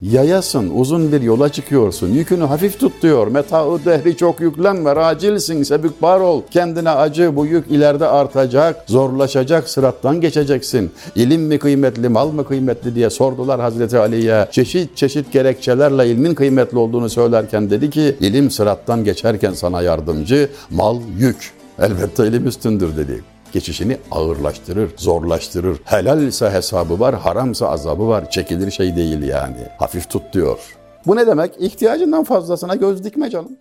Yayasın, 0.00 0.70
uzun 0.74 1.12
bir 1.12 1.22
yola 1.22 1.48
çıkıyorsun. 1.48 2.08
Yükünü 2.08 2.44
hafif 2.44 2.80
tut 2.80 3.02
diyor. 3.02 3.26
Meta'u 3.26 3.84
dehri 3.84 4.16
çok 4.16 4.40
yüklenme, 4.40 4.90
acilsin, 4.90 5.62
sebükbar 5.62 6.20
ol. 6.20 6.42
Kendine 6.50 6.90
acı, 6.90 7.36
bu 7.36 7.46
yük 7.46 7.70
ileride 7.70 8.06
artacak, 8.06 8.84
zorlaşacak, 8.86 9.68
sırattan 9.68 10.20
geçeceksin. 10.20 10.90
İlim 11.14 11.42
mi 11.42 11.58
kıymetli, 11.58 12.08
mal 12.08 12.30
mı 12.30 12.44
kıymetli 12.44 12.94
diye 12.94 13.10
sordular 13.10 13.60
Hazreti 13.60 13.98
Ali'ye. 13.98 14.48
Çeşit 14.50 14.96
çeşit 14.96 15.32
gerekçelerle 15.32 16.08
ilmin 16.08 16.34
kıymetli 16.34 16.78
olduğunu 16.78 17.10
söylerken 17.10 17.70
dedi 17.70 17.90
ki, 17.90 18.16
ilim 18.20 18.50
sırattan 18.50 19.04
geçerken 19.04 19.52
sana 19.52 19.82
yardımcı, 19.82 20.48
mal 20.70 21.00
yük. 21.18 21.52
Elbette 21.78 22.26
ilim 22.26 22.46
üstündür 22.46 22.96
dedi 22.96 23.35
geçişini 23.56 23.98
ağırlaştırır, 24.10 24.90
zorlaştırır. 24.96 25.78
Helal 25.84 26.22
ise 26.22 26.50
hesabı 26.50 27.00
var, 27.00 27.14
haramsa 27.14 27.68
azabı 27.68 28.08
var. 28.08 28.30
Çekilir 28.30 28.70
şey 28.70 28.96
değil 28.96 29.22
yani. 29.22 29.66
Hafif 29.78 30.10
tut 30.10 30.22
diyor. 30.32 30.58
Bu 31.06 31.16
ne 31.16 31.26
demek? 31.26 31.54
İhtiyacından 31.58 32.24
fazlasına 32.24 32.74
göz 32.74 33.04
dikme 33.04 33.30
canım. 33.30 33.56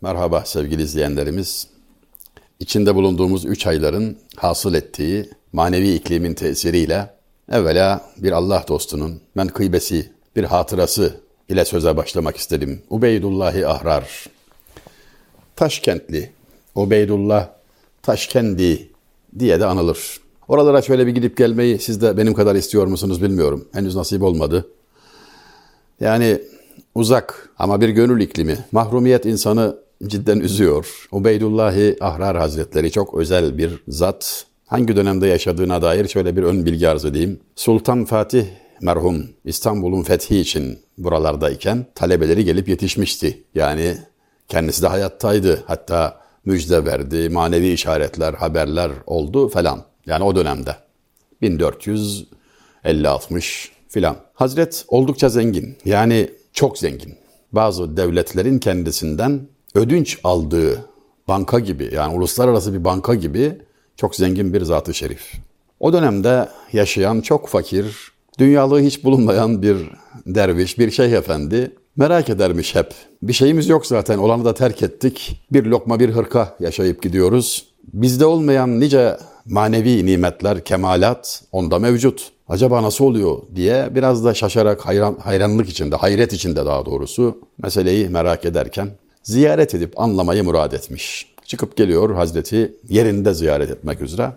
Merhaba 0.00 0.42
sevgili 0.44 0.82
izleyenlerimiz. 0.82 1.68
İçinde 2.60 2.94
bulunduğumuz 2.94 3.44
üç 3.44 3.66
ayların 3.66 4.18
hasıl 4.36 4.74
ettiği 4.74 5.30
manevi 5.52 5.94
iklimin 5.94 6.34
tesiriyle 6.34 7.10
evvela 7.52 8.00
bir 8.16 8.32
Allah 8.32 8.64
dostunun 8.68 9.20
menkıbesi, 9.34 10.12
bir 10.36 10.44
hatırası 10.44 11.20
ile 11.48 11.64
söze 11.64 11.96
başlamak 11.96 12.36
istedim. 12.36 12.82
Ubeydullahi 12.90 13.66
Ahrar. 13.66 14.26
Taşkentli 15.56 16.30
Ubeydullah 16.74 17.48
Taşkendi 18.02 18.95
diye 19.38 19.60
de 19.60 19.66
anılır. 19.66 20.20
Oralara 20.48 20.82
şöyle 20.82 21.06
bir 21.06 21.12
gidip 21.12 21.36
gelmeyi 21.36 21.78
siz 21.78 22.02
de 22.02 22.16
benim 22.16 22.34
kadar 22.34 22.54
istiyor 22.54 22.86
musunuz 22.86 23.22
bilmiyorum. 23.22 23.68
Henüz 23.72 23.96
nasip 23.96 24.22
olmadı. 24.22 24.68
Yani 26.00 26.40
uzak 26.94 27.48
ama 27.58 27.80
bir 27.80 27.88
gönül 27.88 28.20
iklimi. 28.20 28.58
Mahrumiyet 28.72 29.26
insanı 29.26 29.76
cidden 30.06 30.40
üzüyor. 30.40 31.08
Ubeydullahi 31.12 31.96
Ahrar 32.00 32.36
Hazretleri 32.36 32.90
çok 32.90 33.14
özel 33.14 33.58
bir 33.58 33.82
zat. 33.88 34.46
Hangi 34.66 34.96
dönemde 34.96 35.26
yaşadığına 35.26 35.82
dair 35.82 36.08
şöyle 36.08 36.36
bir 36.36 36.42
ön 36.42 36.66
bilgi 36.66 36.88
arz 36.88 37.04
edeyim. 37.04 37.40
Sultan 37.56 38.04
Fatih 38.04 38.44
merhum 38.82 39.26
İstanbul'un 39.44 40.02
fethi 40.02 40.38
için 40.38 40.78
buralardayken 40.98 41.86
talebeleri 41.94 42.44
gelip 42.44 42.68
yetişmişti. 42.68 43.44
Yani 43.54 43.96
kendisi 44.48 44.82
de 44.82 44.86
hayattaydı. 44.86 45.62
Hatta 45.66 46.20
müjde 46.46 46.84
verdi, 46.84 47.28
manevi 47.28 47.68
işaretler, 47.68 48.34
haberler 48.34 48.90
oldu 49.06 49.48
falan. 49.48 49.82
Yani 50.06 50.24
o 50.24 50.36
dönemde. 50.36 50.76
1450-60 51.42 53.68
filan. 53.88 54.16
Hazret 54.34 54.84
oldukça 54.88 55.28
zengin. 55.28 55.76
Yani 55.84 56.30
çok 56.52 56.78
zengin. 56.78 57.14
Bazı 57.52 57.96
devletlerin 57.96 58.58
kendisinden 58.58 59.40
ödünç 59.74 60.18
aldığı 60.24 60.84
banka 61.28 61.58
gibi 61.58 61.90
yani 61.92 62.14
uluslararası 62.14 62.74
bir 62.74 62.84
banka 62.84 63.14
gibi 63.14 63.58
çok 63.96 64.16
zengin 64.16 64.54
bir 64.54 64.62
zatı 64.62 64.94
şerif. 64.94 65.32
O 65.80 65.92
dönemde 65.92 66.48
yaşayan 66.72 67.20
çok 67.20 67.48
fakir, 67.48 68.12
dünyalığı 68.38 68.80
hiç 68.80 69.04
bulunmayan 69.04 69.62
bir 69.62 69.76
derviş, 70.26 70.78
bir 70.78 70.90
şeyh 70.90 71.12
efendi 71.12 71.72
Merak 71.96 72.28
edermiş 72.28 72.74
hep. 72.74 72.94
Bir 73.22 73.32
şeyimiz 73.32 73.68
yok 73.68 73.86
zaten 73.86 74.18
olanı 74.18 74.44
da 74.44 74.54
terk 74.54 74.82
ettik. 74.82 75.42
Bir 75.52 75.64
lokma 75.64 76.00
bir 76.00 76.10
hırka 76.10 76.56
yaşayıp 76.60 77.02
gidiyoruz. 77.02 77.66
Bizde 77.92 78.26
olmayan 78.26 78.80
nice 78.80 79.16
manevi 79.46 80.06
nimetler, 80.06 80.64
kemalat 80.64 81.42
onda 81.52 81.78
mevcut. 81.78 82.32
Acaba 82.48 82.82
nasıl 82.82 83.04
oluyor 83.04 83.38
diye 83.54 83.94
biraz 83.94 84.24
da 84.24 84.34
şaşarak 84.34 84.86
hayran, 84.86 85.16
hayranlık 85.22 85.68
içinde, 85.68 85.96
hayret 85.96 86.32
içinde 86.32 86.66
daha 86.66 86.86
doğrusu 86.86 87.38
meseleyi 87.62 88.08
merak 88.08 88.44
ederken 88.44 88.88
ziyaret 89.22 89.74
edip 89.74 90.00
anlamayı 90.00 90.44
murad 90.44 90.72
etmiş. 90.72 91.34
Çıkıp 91.44 91.76
geliyor 91.76 92.14
Hazreti 92.14 92.76
yerinde 92.88 93.34
ziyaret 93.34 93.70
etmek 93.70 94.00
üzere. 94.02 94.30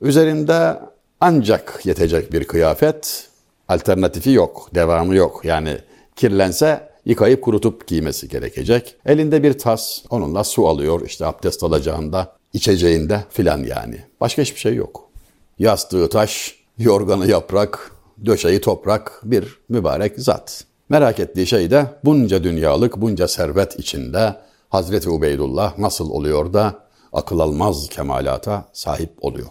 Üzerinde 0.00 0.80
ancak 1.20 1.80
yetecek 1.84 2.32
bir 2.32 2.44
kıyafet, 2.44 3.28
alternatifi 3.68 4.30
yok, 4.30 4.68
devamı 4.74 5.14
yok. 5.14 5.40
Yani 5.44 5.78
kirlense 6.16 6.91
yıkayıp 7.04 7.42
kurutup 7.42 7.86
giymesi 7.86 8.28
gerekecek. 8.28 8.96
Elinde 9.06 9.42
bir 9.42 9.58
tas, 9.58 10.02
onunla 10.10 10.44
su 10.44 10.68
alıyor 10.68 11.06
işte 11.06 11.26
abdest 11.26 11.64
alacağında, 11.64 12.36
içeceğinde 12.52 13.24
filan 13.30 13.64
yani. 13.64 14.04
Başka 14.20 14.42
hiçbir 14.42 14.60
şey 14.60 14.74
yok. 14.74 15.10
Yastığı 15.58 16.08
taş, 16.08 16.56
yorganı 16.78 17.26
yaprak, 17.26 17.92
döşeği 18.26 18.60
toprak 18.60 19.20
bir 19.24 19.58
mübarek 19.68 20.12
zat. 20.16 20.64
Merak 20.88 21.20
ettiği 21.20 21.46
şey 21.46 21.70
de 21.70 21.86
bunca 22.04 22.44
dünyalık, 22.44 23.00
bunca 23.00 23.28
servet 23.28 23.78
içinde 23.78 24.36
Hazreti 24.68 25.10
Ubeydullah 25.10 25.78
nasıl 25.78 26.10
oluyor 26.10 26.52
da 26.52 26.86
akıl 27.12 27.38
almaz 27.38 27.88
kemalata 27.88 28.64
sahip 28.72 29.10
oluyor. 29.20 29.46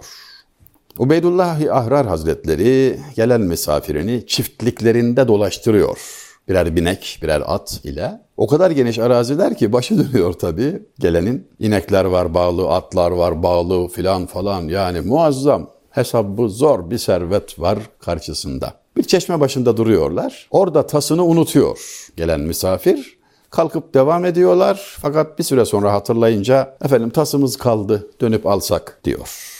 Ubeydullah 0.97 1.61
Ahrar 1.71 2.07
Hazretleri 2.07 2.99
gelen 3.15 3.41
misafirini 3.41 4.27
çiftliklerinde 4.27 5.27
dolaştırıyor 5.27 6.30
birer 6.49 6.75
binek, 6.75 7.19
birer 7.21 7.43
at 7.45 7.79
ile. 7.83 8.21
O 8.37 8.47
kadar 8.47 8.71
geniş 8.71 8.99
araziler 8.99 9.57
ki 9.57 9.73
başı 9.73 9.97
dönüyor 10.13 10.33
tabii 10.33 10.83
gelenin. 10.99 11.47
İnekler 11.59 12.05
var 12.05 12.33
bağlı, 12.33 12.69
atlar 12.69 13.11
var 13.11 13.43
bağlı 13.43 13.87
filan 13.87 14.25
falan 14.25 14.61
yani 14.61 15.01
muazzam. 15.01 15.69
Hesabı 15.89 16.49
zor 16.49 16.89
bir 16.89 16.97
servet 16.97 17.59
var 17.59 17.77
karşısında. 17.99 18.73
Bir 18.97 19.03
çeşme 19.03 19.39
başında 19.39 19.77
duruyorlar. 19.77 20.47
Orada 20.51 20.87
tasını 20.87 21.25
unutuyor 21.25 22.07
gelen 22.17 22.39
misafir. 22.39 23.17
Kalkıp 23.49 23.93
devam 23.93 24.25
ediyorlar 24.25 24.97
fakat 25.01 25.39
bir 25.39 25.43
süre 25.43 25.65
sonra 25.65 25.93
hatırlayınca 25.93 26.77
efendim 26.83 27.09
tasımız 27.09 27.57
kaldı 27.57 28.09
dönüp 28.21 28.47
alsak 28.47 28.99
diyor. 29.03 29.57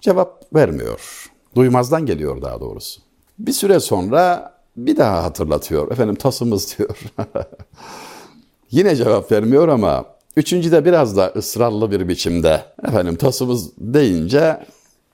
Cevap 0.00 0.54
vermiyor. 0.54 1.30
Duymazdan 1.56 2.06
geliyor 2.06 2.42
daha 2.42 2.60
doğrusu. 2.60 3.00
Bir 3.38 3.52
süre 3.52 3.80
sonra 3.80 4.53
bir 4.76 4.96
daha 4.96 5.24
hatırlatıyor. 5.24 5.90
Efendim 5.90 6.14
tasımız 6.14 6.78
diyor. 6.78 6.98
Yine 8.70 8.96
cevap 8.96 9.32
vermiyor 9.32 9.68
ama 9.68 10.04
üçüncüde 10.36 10.84
biraz 10.84 11.16
da 11.16 11.32
ısrarlı 11.36 11.90
bir 11.90 12.08
biçimde 12.08 12.62
efendim 12.88 13.16
tasımız 13.16 13.70
deyince 13.78 14.66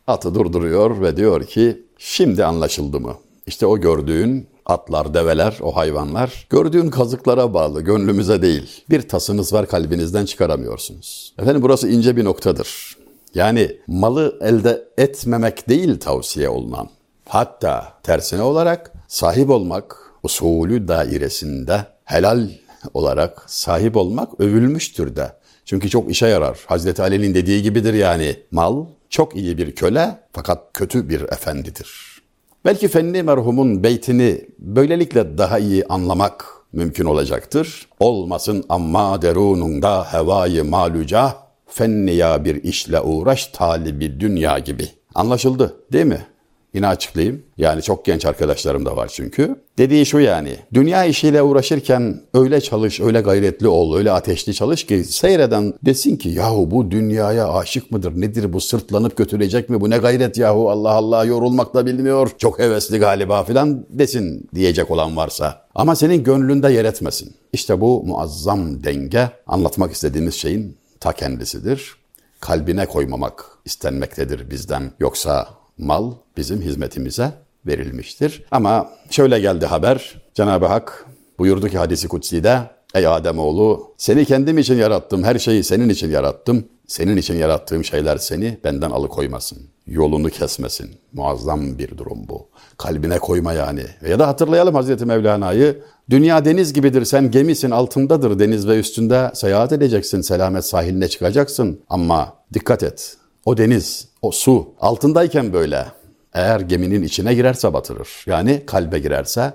atı 0.06 0.34
durduruyor 0.34 1.00
ve 1.00 1.16
diyor 1.16 1.44
ki 1.44 1.82
şimdi 1.99 2.44
anlaşıldı 2.44 3.00
mı? 3.00 3.15
İşte 3.47 3.66
o 3.66 3.78
gördüğün 3.78 4.47
atlar, 4.66 5.15
develer, 5.15 5.59
o 5.62 5.76
hayvanlar 5.76 6.47
gördüğün 6.50 6.91
kazıklara 6.91 7.54
bağlı, 7.54 7.81
gönlümüze 7.81 8.43
değil. 8.43 8.84
Bir 8.91 9.09
tasınız 9.09 9.53
var 9.53 9.66
kalbinizden 9.66 10.25
çıkaramıyorsunuz. 10.25 11.34
Efendim 11.38 11.62
burası 11.62 11.88
ince 11.88 12.16
bir 12.16 12.25
noktadır. 12.25 12.97
Yani 13.34 13.76
malı 13.87 14.38
elde 14.41 14.88
etmemek 14.99 15.69
değil 15.69 16.00
tavsiye 16.00 16.49
olunan. 16.49 16.88
Hatta 17.28 17.93
tersine 18.03 18.43
olarak 18.43 18.93
sahip 19.10 19.50
olmak 19.50 19.97
usulü 20.22 20.88
dairesinde 20.88 21.87
helal 22.04 22.48
olarak 22.94 23.44
sahip 23.47 23.97
olmak 23.97 24.41
övülmüştür 24.41 25.16
de. 25.16 25.32
Çünkü 25.65 25.91
çok 25.91 26.10
işe 26.10 26.26
yarar. 26.26 26.59
Hazreti 26.66 27.03
Ali'nin 27.03 27.34
dediği 27.34 27.62
gibidir 27.62 27.94
yani. 27.94 28.37
Mal 28.50 28.87
çok 29.09 29.37
iyi 29.37 29.59
bir 29.59 29.75
köle 29.75 30.19
fakat 30.32 30.72
kötü 30.75 31.09
bir 31.09 31.20
efendidir. 31.20 32.20
Belki 32.65 32.88
Fenni 32.88 33.22
merhumun 33.22 33.82
beytini 33.82 34.47
böylelikle 34.59 35.38
daha 35.38 35.59
iyi 35.59 35.84
anlamak 35.87 36.44
mümkün 36.72 37.04
olacaktır. 37.04 37.88
Olmasın 38.00 38.65
amma 38.69 39.22
derununda 39.22 40.12
hevayı 40.12 40.65
maluca, 40.65 41.34
fenniya 41.66 42.44
bir 42.44 42.62
işle 42.62 43.00
uğraş 43.00 43.47
talibi 43.47 44.20
dünya 44.20 44.59
gibi. 44.59 44.88
Anlaşıldı 45.15 45.76
değil 45.93 46.06
mi? 46.06 46.26
Yine 46.75 46.86
açıklayayım. 46.86 47.42
Yani 47.58 47.82
çok 47.82 48.04
genç 48.04 48.26
arkadaşlarım 48.26 48.86
da 48.86 48.97
var 48.97 49.10
çünkü. 49.12 49.56
Dediği 49.78 50.06
şu 50.06 50.19
yani. 50.19 50.56
Dünya 50.75 51.04
işiyle 51.04 51.42
uğraşırken 51.42 52.20
öyle 52.34 52.61
çalış, 52.61 53.00
öyle 53.00 53.20
gayretli 53.20 53.69
ol, 53.69 53.96
öyle 53.96 54.12
ateşli 54.12 54.55
çalış 54.55 54.87
ki 54.87 55.05
seyreden 55.05 55.75
desin 55.82 56.17
ki 56.17 56.28
yahu 56.28 56.70
bu 56.70 56.90
dünyaya 56.90 57.52
aşık 57.52 57.90
mıdır? 57.90 58.20
Nedir 58.20 58.52
bu 58.52 58.61
sırtlanıp 58.61 59.17
götürecek 59.17 59.70
mi? 59.70 59.81
Bu 59.81 59.90
ne 59.90 59.99
gayret 59.99 60.38
yahu 60.38 60.70
Allah 60.70 60.90
Allah 60.90 61.25
yorulmak 61.25 61.75
da 61.75 61.87
bilmiyor. 61.87 62.31
Çok 62.38 62.58
hevesli 62.58 62.99
galiba 62.99 63.44
filan 63.44 63.87
desin 63.90 64.49
diyecek 64.55 64.90
olan 64.90 65.16
varsa. 65.16 65.66
Ama 65.75 65.96
senin 65.96 66.25
gönlünde 66.25 66.73
yer 66.73 66.84
etmesin. 66.84 67.34
İşte 67.52 67.81
bu 67.81 68.02
muazzam 68.05 68.84
denge 68.84 69.28
anlatmak 69.46 69.93
istediğimiz 69.93 70.34
şeyin 70.34 70.76
ta 71.00 71.12
kendisidir. 71.12 71.96
Kalbine 72.40 72.87
koymamak 72.87 73.44
istenmektedir 73.64 74.50
bizden. 74.50 74.93
Yoksa 75.00 75.49
mal 75.78 76.12
bizim 76.40 76.62
hizmetimize 76.62 77.32
verilmiştir. 77.66 78.44
Ama 78.50 78.90
şöyle 79.10 79.40
geldi 79.40 79.66
haber. 79.66 80.22
Cenab-ı 80.34 80.66
Hak 80.66 81.06
buyurdu 81.38 81.69
ki 81.69 81.78
hadisi 81.78 82.08
kutsi'de 82.08 82.60
Ey 82.94 83.06
Ademoğlu 83.06 83.94
seni 83.96 84.25
kendim 84.25 84.58
için 84.58 84.75
yarattım. 84.75 85.25
Her 85.25 85.38
şeyi 85.38 85.64
senin 85.64 85.88
için 85.88 86.10
yarattım. 86.10 86.64
Senin 86.87 87.16
için 87.16 87.34
yarattığım 87.34 87.84
şeyler 87.84 88.16
seni 88.16 88.58
benden 88.64 88.90
alıkoymasın. 88.90 89.58
yolunu 89.87 90.31
kesmesin. 90.31 90.90
Muazzam 91.12 91.78
bir 91.78 91.98
durum 91.98 92.28
bu. 92.28 92.48
Kalbine 92.78 93.19
koyma 93.19 93.52
yani. 93.52 93.84
Ya 94.08 94.19
da 94.19 94.28
hatırlayalım 94.28 94.75
Hazreti 94.75 95.06
Mevlana'yı. 95.06 95.82
Dünya 96.10 96.44
deniz 96.44 96.72
gibidir 96.72 97.04
sen 97.04 97.31
gemisin 97.31 97.70
altındadır 97.70 98.38
deniz 98.38 98.69
ve 98.69 98.78
üstünde 98.78 99.31
seyahat 99.34 99.72
edeceksin. 99.72 100.20
Selamet 100.20 100.64
sahiline 100.64 101.08
çıkacaksın. 101.08 101.81
Ama 101.88 102.34
dikkat 102.54 102.82
et. 102.82 103.16
O 103.44 103.56
deniz, 103.56 104.08
o 104.22 104.31
su 104.32 104.69
altındayken 104.81 105.52
böyle. 105.52 105.87
Eğer 106.35 106.61
geminin 106.61 107.03
içine 107.03 107.35
girerse 107.35 107.73
batırır. 107.73 108.09
Yani 108.27 108.62
kalbe 108.67 108.99
girerse 108.99 109.53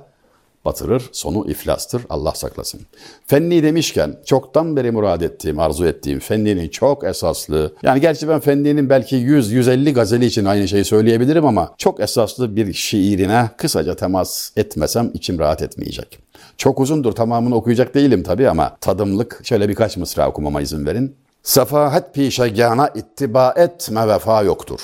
batırır, 0.66 1.10
sonu 1.12 1.50
iflastır. 1.50 2.01
Allah 2.10 2.31
saklasın. 2.31 2.81
Fenni 3.27 3.63
demişken 3.63 4.19
çoktan 4.25 4.75
beri 4.75 4.92
murad 4.92 5.22
ettiğim, 5.22 5.60
arzu 5.60 5.86
ettiğim 5.86 6.19
Fenni'nin 6.19 6.69
çok 6.69 7.04
esaslı, 7.04 7.74
yani 7.83 8.01
gerçi 8.01 8.27
ben 8.27 8.39
Fenni'nin 8.39 8.89
belki 8.89 9.16
100-150 9.16 9.94
gazeli 9.94 10.25
için 10.25 10.45
aynı 10.45 10.68
şeyi 10.68 10.86
söyleyebilirim 10.86 11.45
ama 11.45 11.74
çok 11.77 12.00
esaslı 12.00 12.56
bir 12.56 12.74
şiirine 12.74 13.50
kısaca 13.57 13.95
temas 13.95 14.51
etmesem 14.57 15.12
içim 15.13 15.39
rahat 15.39 15.62
etmeyecek. 15.62 16.19
Çok 16.57 16.80
uzundur 16.80 17.12
tamamını 17.12 17.56
okuyacak 17.56 17.95
değilim 17.95 18.24
tabii 18.24 18.50
ama 18.50 18.78
tadımlık 18.81 19.39
şöyle 19.44 19.69
birkaç 19.69 19.98
mısra 19.98 20.30
okumama 20.30 20.62
izin 20.62 20.86
verin. 20.86 21.16
Sefahet 21.44 22.13
pişegana 22.13 22.88
ittiba 22.88 23.54
etme 23.57 24.07
vefa 24.07 24.44
yoktur. 24.44 24.80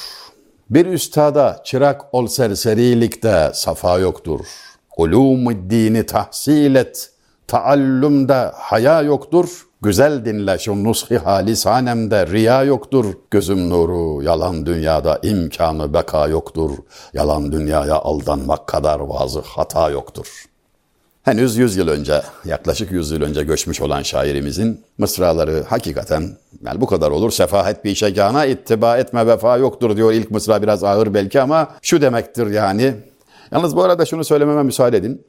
Bir 0.71 0.85
üstada 0.85 1.61
çırak 1.63 2.13
ol 2.13 2.27
serserilikte 2.27 3.51
safa 3.53 3.99
yoktur. 3.99 4.39
Ulûm 4.97 5.69
dini 5.69 6.05
tahsil 6.05 6.75
et, 6.75 7.09
taallümde 7.47 8.51
haya 8.53 9.01
yoktur. 9.01 9.67
Güzel 9.81 10.25
dinle 10.25 10.59
şu 10.59 10.83
nushi 10.83 11.17
halisanemde 11.17 12.27
riya 12.27 12.63
yoktur. 12.63 13.05
Gözüm 13.31 13.69
nuru, 13.69 14.23
yalan 14.23 14.65
dünyada 14.65 15.19
imkanı 15.23 15.93
beka 15.93 16.27
yoktur. 16.27 16.71
Yalan 17.13 17.51
dünyaya 17.51 17.95
aldanmak 17.95 18.67
kadar 18.67 18.99
vazı 18.99 19.41
hata 19.41 19.89
yoktur.'' 19.89 20.50
Henüz 21.23 21.57
100 21.57 21.77
yıl 21.77 21.87
önce, 21.87 22.21
yaklaşık 22.45 22.91
100 22.91 23.11
yıl 23.11 23.21
önce 23.21 23.43
göçmüş 23.43 23.81
olan 23.81 24.01
şairimizin 24.01 24.81
mısraları 24.97 25.63
hakikaten 25.67 26.37
yani 26.65 26.81
bu 26.81 26.85
kadar 26.87 27.11
olur. 27.11 27.31
Sefahet 27.31 27.85
bir 27.85 27.95
şegana 27.95 28.45
ittiba 28.45 28.97
etme 28.97 29.27
vefa 29.27 29.57
yoktur 29.57 29.97
diyor. 29.97 30.13
İlk 30.13 30.31
mısra 30.31 30.61
biraz 30.61 30.83
ağır 30.83 31.13
belki 31.13 31.41
ama 31.41 31.75
şu 31.81 32.01
demektir 32.01 32.47
yani. 32.47 32.93
Yalnız 33.51 33.75
bu 33.75 33.83
arada 33.83 34.05
şunu 34.05 34.23
söylememe 34.23 34.63
müsaade 34.63 34.97
edin. 34.97 35.21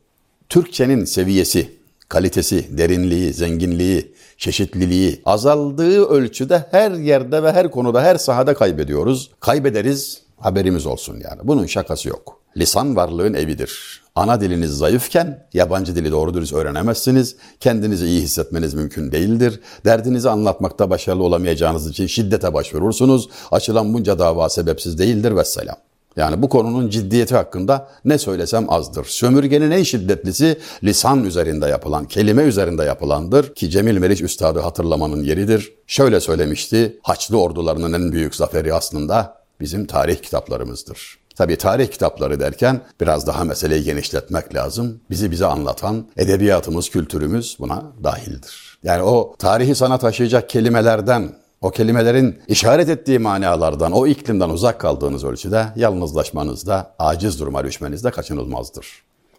Türkçenin 0.49 1.05
seviyesi, 1.05 1.73
kalitesi, 2.09 2.79
derinliği, 2.79 3.33
zenginliği, 3.33 4.15
çeşitliliği 4.37 5.23
azaldığı 5.25 6.07
ölçüde 6.07 6.65
her 6.71 6.91
yerde 6.91 7.43
ve 7.43 7.53
her 7.53 7.71
konuda, 7.71 8.03
her 8.03 8.17
sahada 8.17 8.55
kaybediyoruz. 8.55 9.31
Kaybederiz, 9.41 10.23
haberimiz 10.37 10.87
olsun 10.87 11.15
yani. 11.15 11.41
Bunun 11.45 11.67
şakası 11.67 12.09
yok. 12.09 12.42
Lisan 12.57 12.97
varlığın 12.97 13.35
evidir. 13.35 14.03
Ana 14.15 14.41
diliniz 14.41 14.71
zayıfken 14.71 15.47
yabancı 15.53 15.97
dili 15.97 16.11
doğru 16.11 16.35
dürüst 16.35 16.53
öğrenemezsiniz. 16.53 17.37
Kendinizi 17.61 18.07
iyi 18.07 18.23
hissetmeniz 18.23 18.75
mümkün 18.75 19.13
değildir. 19.13 19.61
Derdinizi 19.85 20.31
anlatmakta 20.31 20.91
başarılı 20.91 21.23
olamayacağınız 21.23 21.91
için 21.91 22.07
şiddete 22.07 22.55
başvurursunuz. 22.55 23.29
Açılan 23.51 23.95
bunca 23.95 24.19
dava 24.19 24.49
sebepsiz 24.49 24.99
değildir 24.99 25.37
vesselam. 25.37 25.77
Yani 26.17 26.43
bu 26.43 26.49
konunun 26.49 26.91
ciddiyeti 26.91 27.35
hakkında 27.35 27.89
ne 28.05 28.19
söylesem 28.19 28.73
azdır. 28.73 29.05
Sömürgenin 29.05 29.71
en 29.71 29.83
şiddetlisi 29.83 30.59
lisan 30.85 31.25
üzerinde 31.25 31.67
yapılan, 31.67 32.05
kelime 32.05 32.43
üzerinde 32.43 32.85
yapılandır 32.85 33.55
ki 33.55 33.71
Cemil 33.71 33.99
Meriç 33.99 34.21
Üstad'ı 34.21 34.61
hatırlamanın 34.61 35.23
yeridir. 35.23 35.73
Şöyle 35.87 36.21
söylemişti, 36.21 36.99
Haçlı 37.03 37.41
ordularının 37.41 37.93
en 37.93 38.13
büyük 38.13 38.35
zaferi 38.35 38.75
aslında 38.75 39.43
bizim 39.61 39.87
tarih 39.87 40.23
kitaplarımızdır. 40.23 41.22
Tabii 41.37 41.57
tarih 41.57 41.89
kitapları 41.89 42.41
derken 42.41 42.81
biraz 43.01 43.27
daha 43.27 43.45
meseleyi 43.45 43.85
genişletmek 43.85 44.55
lazım. 44.55 45.01
Bizi 45.11 45.31
bize 45.31 45.47
anlatan 45.47 46.07
edebiyatımız, 46.17 46.91
kültürümüz 46.91 47.57
buna 47.61 47.83
dahildir. 48.05 48.79
Yani 48.83 49.03
o 49.03 49.35
tarihi 49.39 49.75
sana 49.75 49.99
taşıyacak 49.99 50.49
kelimelerden, 50.49 51.33
o 51.61 51.71
kelimelerin 51.71 52.39
işaret 52.49 52.89
ettiği 52.89 53.19
manalardan, 53.19 53.93
o 53.93 54.07
iklimden 54.07 54.49
uzak 54.51 54.81
kaldığınız 54.81 55.25
ölçüde 55.25 55.67
yalnızlaşmanızda, 55.77 56.95
aciz 56.99 57.41
duruma 57.41 57.65
düşmenizde 57.65 58.11
kaçınılmazdır. 58.11 58.87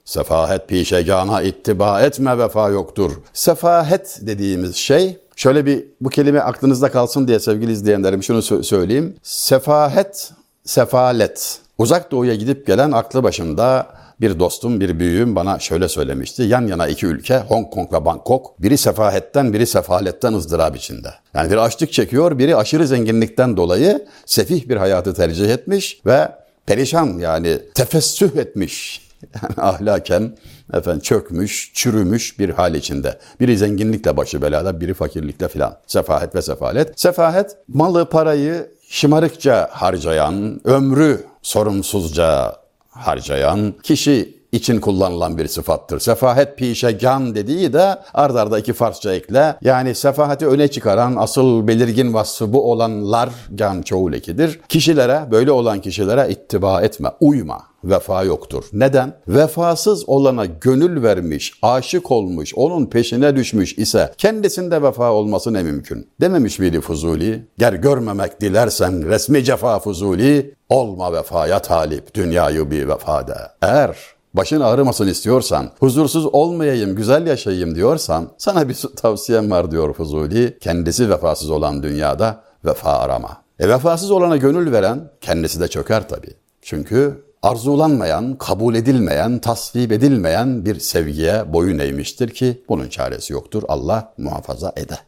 Sefahet 0.06 0.68
pişegana 0.68 1.42
ittiba 1.42 2.02
etme 2.02 2.38
vefa 2.38 2.70
yoktur. 2.70 3.12
Sefahet 3.34 4.20
dediğimiz 4.22 4.76
şey 4.76 5.24
Şöyle 5.36 5.66
bir 5.66 5.86
bu 6.02 6.10
kelime 6.10 6.40
aklınızda 6.40 6.92
kalsın 6.92 7.28
diye 7.28 7.40
sevgili 7.40 7.72
izleyenlerim 7.72 8.24
şunu 8.24 8.64
söyleyeyim. 8.64 9.16
Sefahet, 9.24 10.32
sefalet. 10.66 11.60
Uzak 11.78 12.12
doğuya 12.12 12.36
gidip 12.36 12.68
gelen 12.68 12.92
aklı 12.92 13.24
başında 13.24 13.88
bir 14.22 14.40
dostum, 14.40 14.80
bir 14.80 15.00
büyüğüm 15.00 15.36
bana 15.36 15.60
şöyle 15.60 15.88
söylemişti. 15.88 16.44
Yan 16.44 16.68
yana 16.68 16.88
iki 16.88 17.06
ülke, 17.06 17.38
Hong 17.38 17.74
Kong 17.74 17.94
ve 17.94 18.06
Bangkok, 18.06 18.62
biri 18.62 18.78
sefahetten, 18.78 19.54
biri 19.54 19.68
sefaletten 19.68 20.34
ızdırap 20.34 20.76
içinde. 20.76 21.14
Yani 21.34 21.52
biri 21.52 21.60
açlık 21.60 21.94
çekiyor, 21.94 22.38
biri 22.38 22.56
aşırı 22.56 22.88
zenginlikten 22.88 23.58
dolayı 23.58 24.06
sefih 24.26 24.70
bir 24.70 24.78
hayatı 24.78 25.14
tercih 25.14 25.50
etmiş 25.50 26.02
ve 26.06 26.32
perişan 26.66 27.18
yani 27.20 27.60
tefessüh 27.76 28.36
etmiş. 28.36 29.04
Yani 29.44 29.56
ahlaken 29.58 30.38
efendim 30.74 31.02
çökmüş, 31.02 31.72
çürümüş 31.74 32.40
bir 32.40 32.50
hal 32.50 32.76
içinde. 32.76 33.20
Biri 33.40 33.58
zenginlikle 33.58 34.18
başı 34.18 34.42
belada, 34.42 34.82
biri 34.82 34.94
fakirlikle 34.94 35.48
filan. 35.48 35.78
Sefahet 35.88 36.36
ve 36.36 36.42
sefalet. 36.42 37.00
Sefahet 37.00 37.58
malı, 37.68 38.10
parayı 38.10 38.72
şımarıkça 38.90 39.70
harcayan, 39.72 40.62
ömrü 40.64 41.24
sorumsuzca 41.44 42.56
harcayan 42.90 43.74
kişi 43.84 44.43
için 44.54 44.80
kullanılan 44.80 45.38
bir 45.38 45.48
sıfattır. 45.48 46.00
Sefahet 46.00 46.58
pişegan 46.58 47.36
dediği 47.36 47.74
de 47.74 48.00
ard 48.14 48.36
arda 48.36 48.60
iki 48.60 48.74
Farsça 48.74 49.14
ekle. 49.14 49.56
Yani 49.62 49.96
sefahati 49.96 50.48
öne 50.48 50.68
çıkaran 50.68 51.16
asıl 51.16 51.68
belirgin 51.68 52.14
vasfı 52.14 52.54
bu 52.54 52.72
olanlar 52.72 53.30
gan 53.52 53.82
çoğul 53.82 54.14
ekidir. 54.14 54.60
Kişilere, 54.70 55.32
böyle 55.32 55.52
olan 55.52 55.82
kişilere 55.82 56.32
ittiba 56.32 56.82
etme, 56.82 57.10
uyma 57.20 57.62
vefa 57.84 58.24
yoktur. 58.24 58.64
Neden? 58.74 59.14
Vefasız 59.28 60.10
olana 60.10 60.46
gönül 60.46 61.04
vermiş, 61.04 61.54
aşık 61.62 62.12
olmuş, 62.12 62.54
onun 62.56 62.86
peşine 62.86 63.36
düşmüş 63.36 63.78
ise 63.78 64.14
kendisinde 64.18 64.82
vefa 64.82 65.12
olması 65.12 65.54
ne 65.54 65.64
mümkün? 65.64 66.08
Dememiş 66.22 66.60
miydi 66.60 66.82
Fuzuli? 66.82 67.48
Ger 67.58 67.74
görmemek 67.74 68.42
dilersen 68.42 69.10
resmi 69.10 69.44
cefa 69.44 69.80
Fuzuli, 69.80 70.56
olma 70.70 71.14
vefaya 71.14 71.60
talip 71.60 72.16
dünyayı 72.16 72.72
bir 72.72 72.88
vefada. 72.88 73.56
Eğer 73.62 73.98
başın 74.34 74.62
ağrımasın 74.62 75.08
istiyorsan, 75.08 75.70
huzursuz 75.80 76.26
olmayayım, 76.26 76.96
güzel 76.96 77.28
yaşayayım 77.28 77.76
diyorsan, 77.76 78.30
sana 78.38 78.70
bir 78.70 78.76
tavsiyem 78.96 79.52
var 79.52 79.72
diyor 79.72 79.94
Fuzuli. 79.94 80.58
Kendisi 80.62 81.10
vefasız 81.10 81.50
olan 81.50 81.84
dünyada 81.84 82.44
vefa 82.66 82.92
arama. 82.92 83.44
E 83.60 83.70
vefasız 83.70 84.12
olana 84.12 84.38
gönül 84.38 84.72
veren 84.72 85.12
kendisi 85.22 85.60
de 85.60 85.68
çöker 85.68 86.10
tabii. 86.10 86.34
Çünkü 86.62 87.24
arzulanmayan, 87.42 88.38
kabul 88.38 88.76
edilmeyen, 88.76 89.40
tasvip 89.40 89.92
edilmeyen 89.92 90.66
bir 90.66 90.80
sevgiye 90.80 91.54
boyun 91.54 91.80
eğmiştir 91.80 92.30
ki 92.30 92.64
bunun 92.70 92.88
çaresi 92.88 93.34
yoktur. 93.34 93.64
Allah 93.68 94.14
muhafaza 94.18 94.74
eder. 94.78 95.00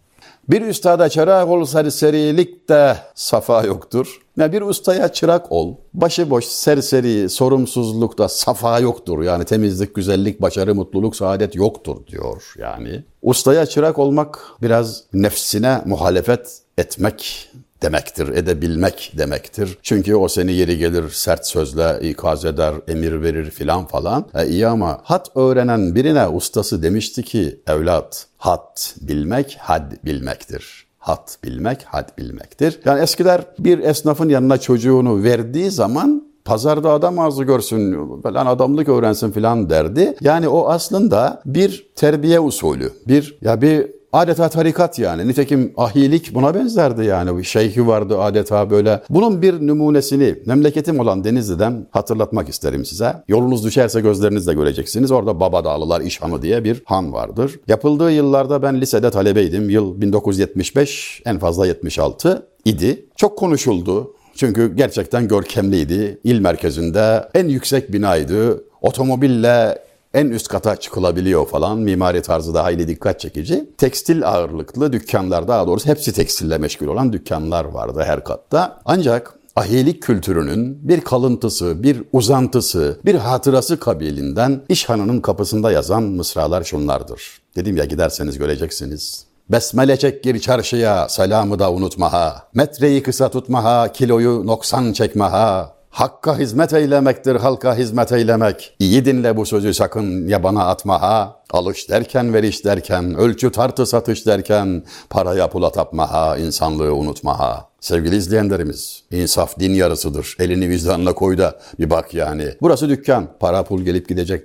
Bir 0.50 0.62
üstada 0.62 1.10
çırak 1.10 1.50
ol 1.50 1.66
serserilik 1.66 2.70
de 2.70 2.98
safa 3.16 3.64
yoktur. 3.64 4.22
Yani 4.38 4.54
bir 4.54 4.62
ustaya 4.62 5.14
çırak 5.14 5.52
ol, 5.52 5.76
başıboş, 5.94 6.46
serseri, 6.46 7.30
sorumsuzlukta 7.30 8.30
safa 8.30 8.80
yoktur. 8.80 9.24
Yani 9.24 9.46
temizlik, 9.46 9.96
güzellik, 9.96 10.42
başarı, 10.42 10.76
mutluluk, 10.76 11.16
saadet 11.16 11.56
yoktur 11.56 12.08
diyor 12.08 12.54
yani. 12.58 13.04
Ustaya 13.22 13.66
çırak 13.66 14.00
olmak 14.00 14.40
biraz 14.62 15.04
nefsine 15.14 15.82
muhalefet 15.86 16.62
etmek 16.78 17.50
demektir, 17.86 18.28
edebilmek 18.28 19.12
demektir. 19.18 19.78
Çünkü 19.82 20.16
o 20.16 20.28
seni 20.28 20.54
yeri 20.54 20.78
gelir 20.78 21.10
sert 21.10 21.48
sözle 21.48 22.00
ikaz 22.02 22.46
eder, 22.46 22.74
emir 22.88 23.22
verir 23.22 23.52
filan 23.52 23.86
falan. 23.86 24.26
E 24.36 24.48
iyi 24.48 24.68
ama 24.68 25.00
hat 25.04 25.32
öğrenen 25.36 25.96
birine 25.96 26.28
ustası 26.28 26.84
demişti 26.84 27.24
ki 27.24 27.60
evlat 27.68 28.28
hat 28.38 28.96
bilmek 29.02 29.58
had 29.60 29.92
bilmektir. 30.06 30.86
Hat 31.00 31.38
bilmek, 31.44 31.84
had 31.84 32.18
bilmektir. 32.18 32.80
Yani 32.86 33.02
eskiler 33.02 33.42
bir 33.60 33.80
esnafın 33.80 34.30
yanına 34.30 34.58
çocuğunu 34.58 35.24
verdiği 35.24 35.72
zaman 35.72 36.24
pazarda 36.46 36.92
adam 36.92 37.20
ağzı 37.20 37.44
görsün 37.44 37.98
falan 38.22 38.46
adamlık 38.46 38.90
öğrensin 38.90 39.32
filan 39.32 39.70
derdi. 39.70 40.16
Yani 40.22 40.48
o 40.48 40.70
aslında 40.70 41.42
bir 41.46 41.88
terbiye 41.96 42.40
usulü. 42.40 42.92
Bir 43.08 43.38
ya 43.42 43.62
bir 43.62 43.92
Adeta 44.16 44.50
tarikat 44.50 45.00
yani. 45.00 45.28
Nitekim 45.28 45.74
ahilik 45.78 46.36
buna 46.36 46.56
benzerdi 46.56 47.06
yani. 47.06 47.46
Şeyhi 47.46 47.88
vardı 47.88 48.20
adeta 48.22 48.70
böyle. 48.70 49.02
Bunun 49.10 49.42
bir 49.42 49.68
numunesini 49.68 50.36
memleketim 50.46 51.00
olan 51.00 51.24
Denizli'den 51.24 51.88
hatırlatmak 51.92 52.50
isterim 52.50 52.86
size. 52.86 53.14
Yolunuz 53.28 53.66
düşerse 53.66 54.02
gözlerinizle 54.02 54.54
göreceksiniz. 54.54 55.12
Orada 55.12 55.40
Baba 55.40 55.64
Dağlılar 55.64 56.02
İşhanı 56.02 56.42
diye 56.42 56.64
bir 56.64 56.82
han 56.86 57.14
vardır. 57.14 57.60
Yapıldığı 57.68 58.12
yıllarda 58.12 58.62
ben 58.62 58.82
lisede 58.82 59.12
talebeydim. 59.12 59.70
Yıl 59.70 60.02
1975 60.02 61.22
en 61.26 61.40
fazla 61.40 61.68
76 61.68 62.48
idi. 62.66 63.06
Çok 63.16 63.38
konuşuldu 63.38 64.14
Çünkü 64.36 64.76
gerçekten 64.76 65.28
görkemliydi. 65.28 66.20
İl 66.24 66.40
merkezinde 66.40 67.30
en 67.34 67.48
yüksek 67.48 67.94
binaydı. 67.94 68.64
Otomobille 68.82 69.85
en 70.16 70.30
üst 70.30 70.48
kata 70.48 70.76
çıkılabiliyor 70.76 71.48
falan. 71.48 71.80
Mimari 71.80 72.22
tarzı 72.22 72.54
da 72.54 72.64
hayli 72.64 72.88
dikkat 72.88 73.20
çekici. 73.20 73.70
Tekstil 73.78 74.28
ağırlıklı 74.28 74.94
dükkanlar 74.94 75.48
daha 75.48 75.68
doğrusu 75.68 75.90
hepsi 75.90 76.14
tekstille 76.14 76.58
meşgul 76.58 76.88
olan 76.88 77.14
dükkanlar 77.14 77.66
vardı 77.66 78.04
her 78.06 78.24
katta. 78.24 78.82
Ancak 78.86 79.40
ahilik 79.56 80.04
kültürünün 80.04 80.90
bir 80.90 81.02
kalıntısı, 81.02 81.84
bir 81.84 82.04
uzantısı, 82.14 83.00
bir 83.06 83.16
hatırası 83.16 83.80
kabilinden 83.80 84.62
İşhan'ın 84.70 85.22
kapısında 85.22 85.72
yazan 85.72 86.04
mısralar 86.04 86.64
şunlardır. 86.64 87.42
Dedim 87.56 87.78
ya 87.78 87.86
giderseniz 87.86 88.38
göreceksiniz. 88.38 89.26
Besmele 89.50 89.98
çek 89.98 90.24
gir 90.24 90.40
çarşıya, 90.40 91.10
selamı 91.10 91.60
da 91.60 91.72
unutma 91.72 92.14
ha. 92.14 92.44
Metreyi 92.54 93.04
kısa 93.04 93.30
tutma 93.30 93.64
ha, 93.64 93.92
kiloyu 93.94 94.48
noksan 94.48 94.94
çekme 94.94 95.24
ha. 95.24 95.75
Hakka 95.96 96.38
hizmet 96.38 96.74
eylemektir 96.74 97.36
halka 97.36 97.76
hizmet 97.76 98.12
eylemek. 98.12 98.76
İyi 98.80 99.06
dinle 99.06 99.38
bu 99.38 99.46
sözü 99.46 99.74
sakın 99.74 100.28
yabana 100.28 100.66
atma 100.66 101.02
ha. 101.02 101.42
Alış 101.52 101.90
derken 101.90 102.34
veriş 102.34 102.66
derken, 102.66 103.16
ölçü 103.16 103.52
tartı 103.52 103.86
satış 103.86 104.26
derken, 104.26 104.84
paraya 105.10 105.50
pula 105.50 105.72
tapma 105.72 106.12
ha, 106.12 106.38
insanlığı 106.38 106.96
unutma 106.96 107.40
ha. 107.40 107.70
Sevgili 107.80 108.16
izleyenlerimiz, 108.16 109.04
insaf 109.12 109.60
din 109.60 109.74
yarısıdır. 109.74 110.36
Elini 110.40 110.70
vicdanına 110.70 111.14
koy 111.14 111.38
da 111.38 111.60
bir 111.80 111.90
bak 111.90 112.14
yani. 112.14 112.48
Burası 112.62 112.90
dükkan, 112.90 113.28
para 113.40 113.64
pul 113.64 113.82
gelip 113.82 114.10
gidecek 114.10 114.44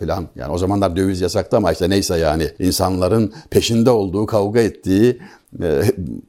falan. 0.00 0.28
Yani 0.36 0.52
o 0.52 0.58
zamanlar 0.58 0.96
döviz 0.96 1.20
yasaktı 1.20 1.56
ama 1.56 1.72
işte 1.72 1.90
neyse 1.90 2.18
yani 2.18 2.48
insanların 2.58 3.32
peşinde 3.50 3.90
olduğu, 3.90 4.26
kavga 4.26 4.60
ettiği 4.60 5.20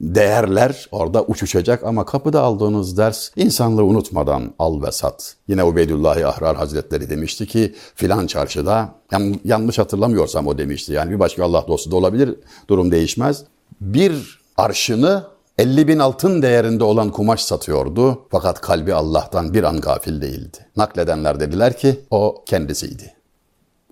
değerler 0.00 0.88
orada 0.92 1.24
uçuşacak 1.24 1.84
ama 1.84 2.04
kapıda 2.04 2.40
aldığınız 2.42 2.98
ders 2.98 3.30
insanlığı 3.36 3.84
unutmadan 3.84 4.54
al 4.58 4.82
ve 4.82 4.92
sat. 4.92 5.36
Yine 5.48 5.64
Ubeydullahi 5.64 6.26
Ahrar 6.26 6.56
Hazretleri 6.56 7.10
demişti 7.10 7.46
ki 7.46 7.74
filan 7.94 8.26
çarşıda 8.26 8.94
yan, 9.12 9.34
yanlış 9.44 9.78
hatırlamıyorsam 9.78 10.46
o 10.46 10.58
demişti. 10.58 10.92
Yani 10.92 11.10
bir 11.10 11.18
başka 11.18 11.44
Allah 11.44 11.64
dostu 11.68 11.90
da 11.90 11.96
olabilir 11.96 12.36
durum 12.68 12.90
değişmez. 12.90 13.44
Bir 13.80 14.40
arşını 14.56 15.24
50 15.58 15.88
bin 15.88 15.98
altın 15.98 16.42
değerinde 16.42 16.84
olan 16.84 17.10
kumaş 17.10 17.42
satıyordu 17.42 18.26
fakat 18.30 18.60
kalbi 18.60 18.94
Allah'tan 18.94 19.54
bir 19.54 19.64
an 19.64 19.80
gafil 19.80 20.20
değildi. 20.20 20.58
Nakledenler 20.76 21.40
dediler 21.40 21.78
ki 21.78 22.00
o 22.10 22.44
kendisiydi. 22.46 23.14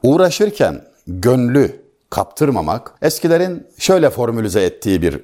Uğraşırken 0.02 0.84
gönlü 1.06 1.87
kaptırmamak 2.10 2.94
eskilerin 3.02 3.66
şöyle 3.78 4.10
formülize 4.10 4.62
ettiği 4.62 5.02
bir 5.02 5.20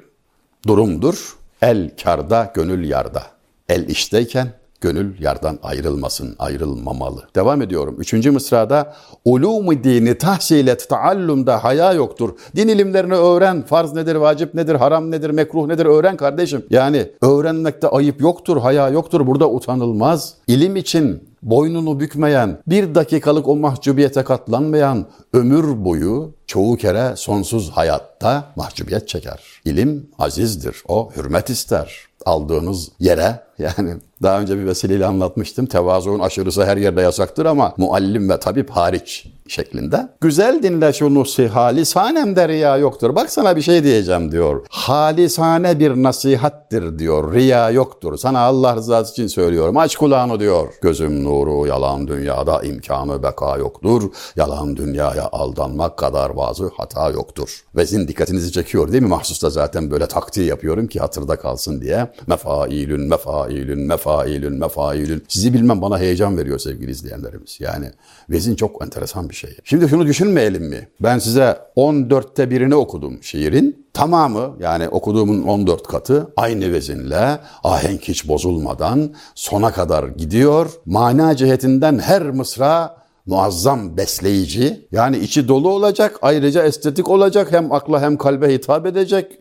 durumdur. 0.67 1.37
El 1.63 1.91
karda, 2.03 2.53
gönül 2.55 2.89
yarda. 2.89 3.23
El 3.69 3.89
işteyken 3.89 4.49
gönül 4.81 5.23
yardan 5.23 5.59
ayrılmasın, 5.63 6.37
ayrılmamalı. 6.39 7.29
Devam 7.37 7.63
ediyorum. 7.63 7.97
Üçüncü 7.99 8.31
mısrada 8.31 8.95
ulûmu 9.25 9.85
dini 9.85 10.19
tahsilet 10.19 10.89
taallumda 10.89 11.65
haya 11.65 11.93
yoktur. 11.93 12.31
Din 12.57 12.69
ilimlerini 12.69 13.15
öğren. 13.15 13.63
Farz 13.63 13.93
nedir, 13.93 14.15
vacip 14.15 14.55
nedir, 14.55 14.75
haram 14.75 15.11
nedir, 15.11 15.31
mekruh 15.31 15.67
nedir 15.67 15.87
öğren 15.87 16.17
kardeşim. 16.17 16.67
Yani 16.71 17.11
öğrenmekte 17.23 17.89
ayıp 17.89 18.21
yoktur, 18.21 18.57
haya 18.57 18.89
yoktur. 18.89 19.27
Burada 19.27 19.51
utanılmaz. 19.51 20.35
İlim 20.47 20.77
için 20.77 21.23
boynunu 21.45 22.01
bükmeyen, 22.01 22.59
bir 22.67 22.95
dakikalık 22.95 23.49
o 23.49 23.57
mahcubiyete 23.57 24.25
katlanmayan, 24.25 25.07
ömür 25.33 25.85
boyu 25.85 26.35
çoğu 26.47 26.77
kere 26.77 27.17
sonsuz 27.17 27.71
hayatta 27.71 28.53
mahcubiyet 28.57 29.09
çeker. 29.09 29.41
İlim 29.65 30.07
azizdir, 30.19 30.83
o 30.89 31.11
hürmet 31.17 31.51
ister. 31.51 32.07
Aldığınız 32.27 32.89
yere 33.01 33.41
yani 33.59 33.95
daha 34.23 34.41
önce 34.41 34.59
bir 34.59 34.67
vesileyle 34.67 35.07
anlatmıştım. 35.07 35.67
Tevazuun 35.67 36.21
aşırısı 36.21 36.65
her 36.65 36.77
yerde 36.77 37.01
yasaktır 37.01 37.47
ama 37.47 37.75
muallim 37.77 38.31
ve 38.31 38.41
tabip 38.41 38.71
hariç 38.71 39.27
şeklinde. 39.49 40.09
Güzel 40.21 40.63
dinle 40.63 40.93
şu 40.93 41.15
nusi 41.15 41.49
halisanem 41.49 42.37
de 42.37 42.49
riya 42.49 42.77
yoktur. 42.77 43.15
Bak 43.15 43.31
sana 43.31 43.57
bir 43.57 43.63
şey 43.63 43.85
diyeceğim 43.85 44.33
diyor. 44.33 44.67
Halisane 44.71 45.79
bir 45.79 45.91
nasihattir 45.91 46.99
diyor. 46.99 47.35
Riya 47.35 47.71
yoktur. 47.71 48.17
Sana 48.17 48.41
Allah 48.41 48.77
rızası 48.77 49.13
için 49.13 49.27
söylüyorum. 49.27 49.77
Aç 49.77 49.97
kulağını 49.97 50.41
diyor. 50.41 50.69
Gözüm 50.83 51.25
nuru 51.25 51.67
yalan 51.67 52.09
dünyada 52.09 52.63
imkanı 52.63 53.23
beka 53.23 53.57
yoktur. 53.57 54.03
Yalan 54.37 54.77
dünyaya 54.77 55.29
aldanmak 55.33 55.97
kadar 55.97 56.37
bazı 56.37 56.71
hata 56.77 57.11
yoktur. 57.11 57.65
Vezin 57.77 58.09
dikkatinizi 58.09 58.53
çekiyor 58.53 58.93
değil 58.93 59.03
mi? 59.03 59.09
Mahsusta 59.09 59.51
zaten 59.51 59.91
böyle 59.91 60.07
taktiği 60.07 60.47
yapıyorum 60.47 60.87
ki 60.87 61.01
hatırda 61.01 61.37
kalsın 61.37 61.81
diye. 61.81 62.13
Mefailün, 62.27 63.01
mefailün, 63.01 63.81
mefailün, 63.81 64.59
mefailün. 64.59 65.25
Sizi 65.29 65.55
bilmem 65.55 65.83
bana 65.83 65.99
heyecan 65.99 66.39
veriyor 66.39 66.59
sevgili 66.59 66.91
izleyenlerimiz. 66.91 67.61
Yani 67.61 67.91
vezin 68.31 68.55
çok 68.55 68.83
enteresan 68.83 69.31
bir 69.31 69.35
şey. 69.35 69.57
Şimdi 69.65 69.89
şunu 69.89 70.07
düşünmeyelim 70.07 70.65
mi? 70.65 70.89
Ben 71.01 71.19
size 71.19 71.59
14'te 71.77 72.51
birini 72.51 72.75
okudum 72.75 73.23
şiirin. 73.23 73.87
Tamamı 73.93 74.57
yani 74.61 74.89
okuduğumun 74.89 75.43
14 75.43 75.87
katı 75.87 76.33
aynı 76.37 76.73
vezinle 76.73 77.39
ahenk 77.65 78.03
hiç 78.03 78.29
bozulmadan 78.29 79.15
sona 79.35 79.73
kadar 79.73 80.09
gidiyor. 80.09 80.71
Mana 80.87 81.37
cihetinden 81.37 81.99
her 81.99 82.23
mısra 82.23 82.97
muazzam 83.27 83.97
besleyici. 83.97 84.87
Yani 84.93 85.19
içi 85.19 85.49
dolu 85.49 85.69
olacak, 85.69 86.19
ayrıca 86.23 86.63
estetik 86.63 87.09
olacak. 87.09 87.53
Hem 87.53 87.73
akla 87.73 88.01
hem 88.03 88.17
kalbe 88.17 88.55
hitap 88.55 88.87
edecek. 88.87 89.39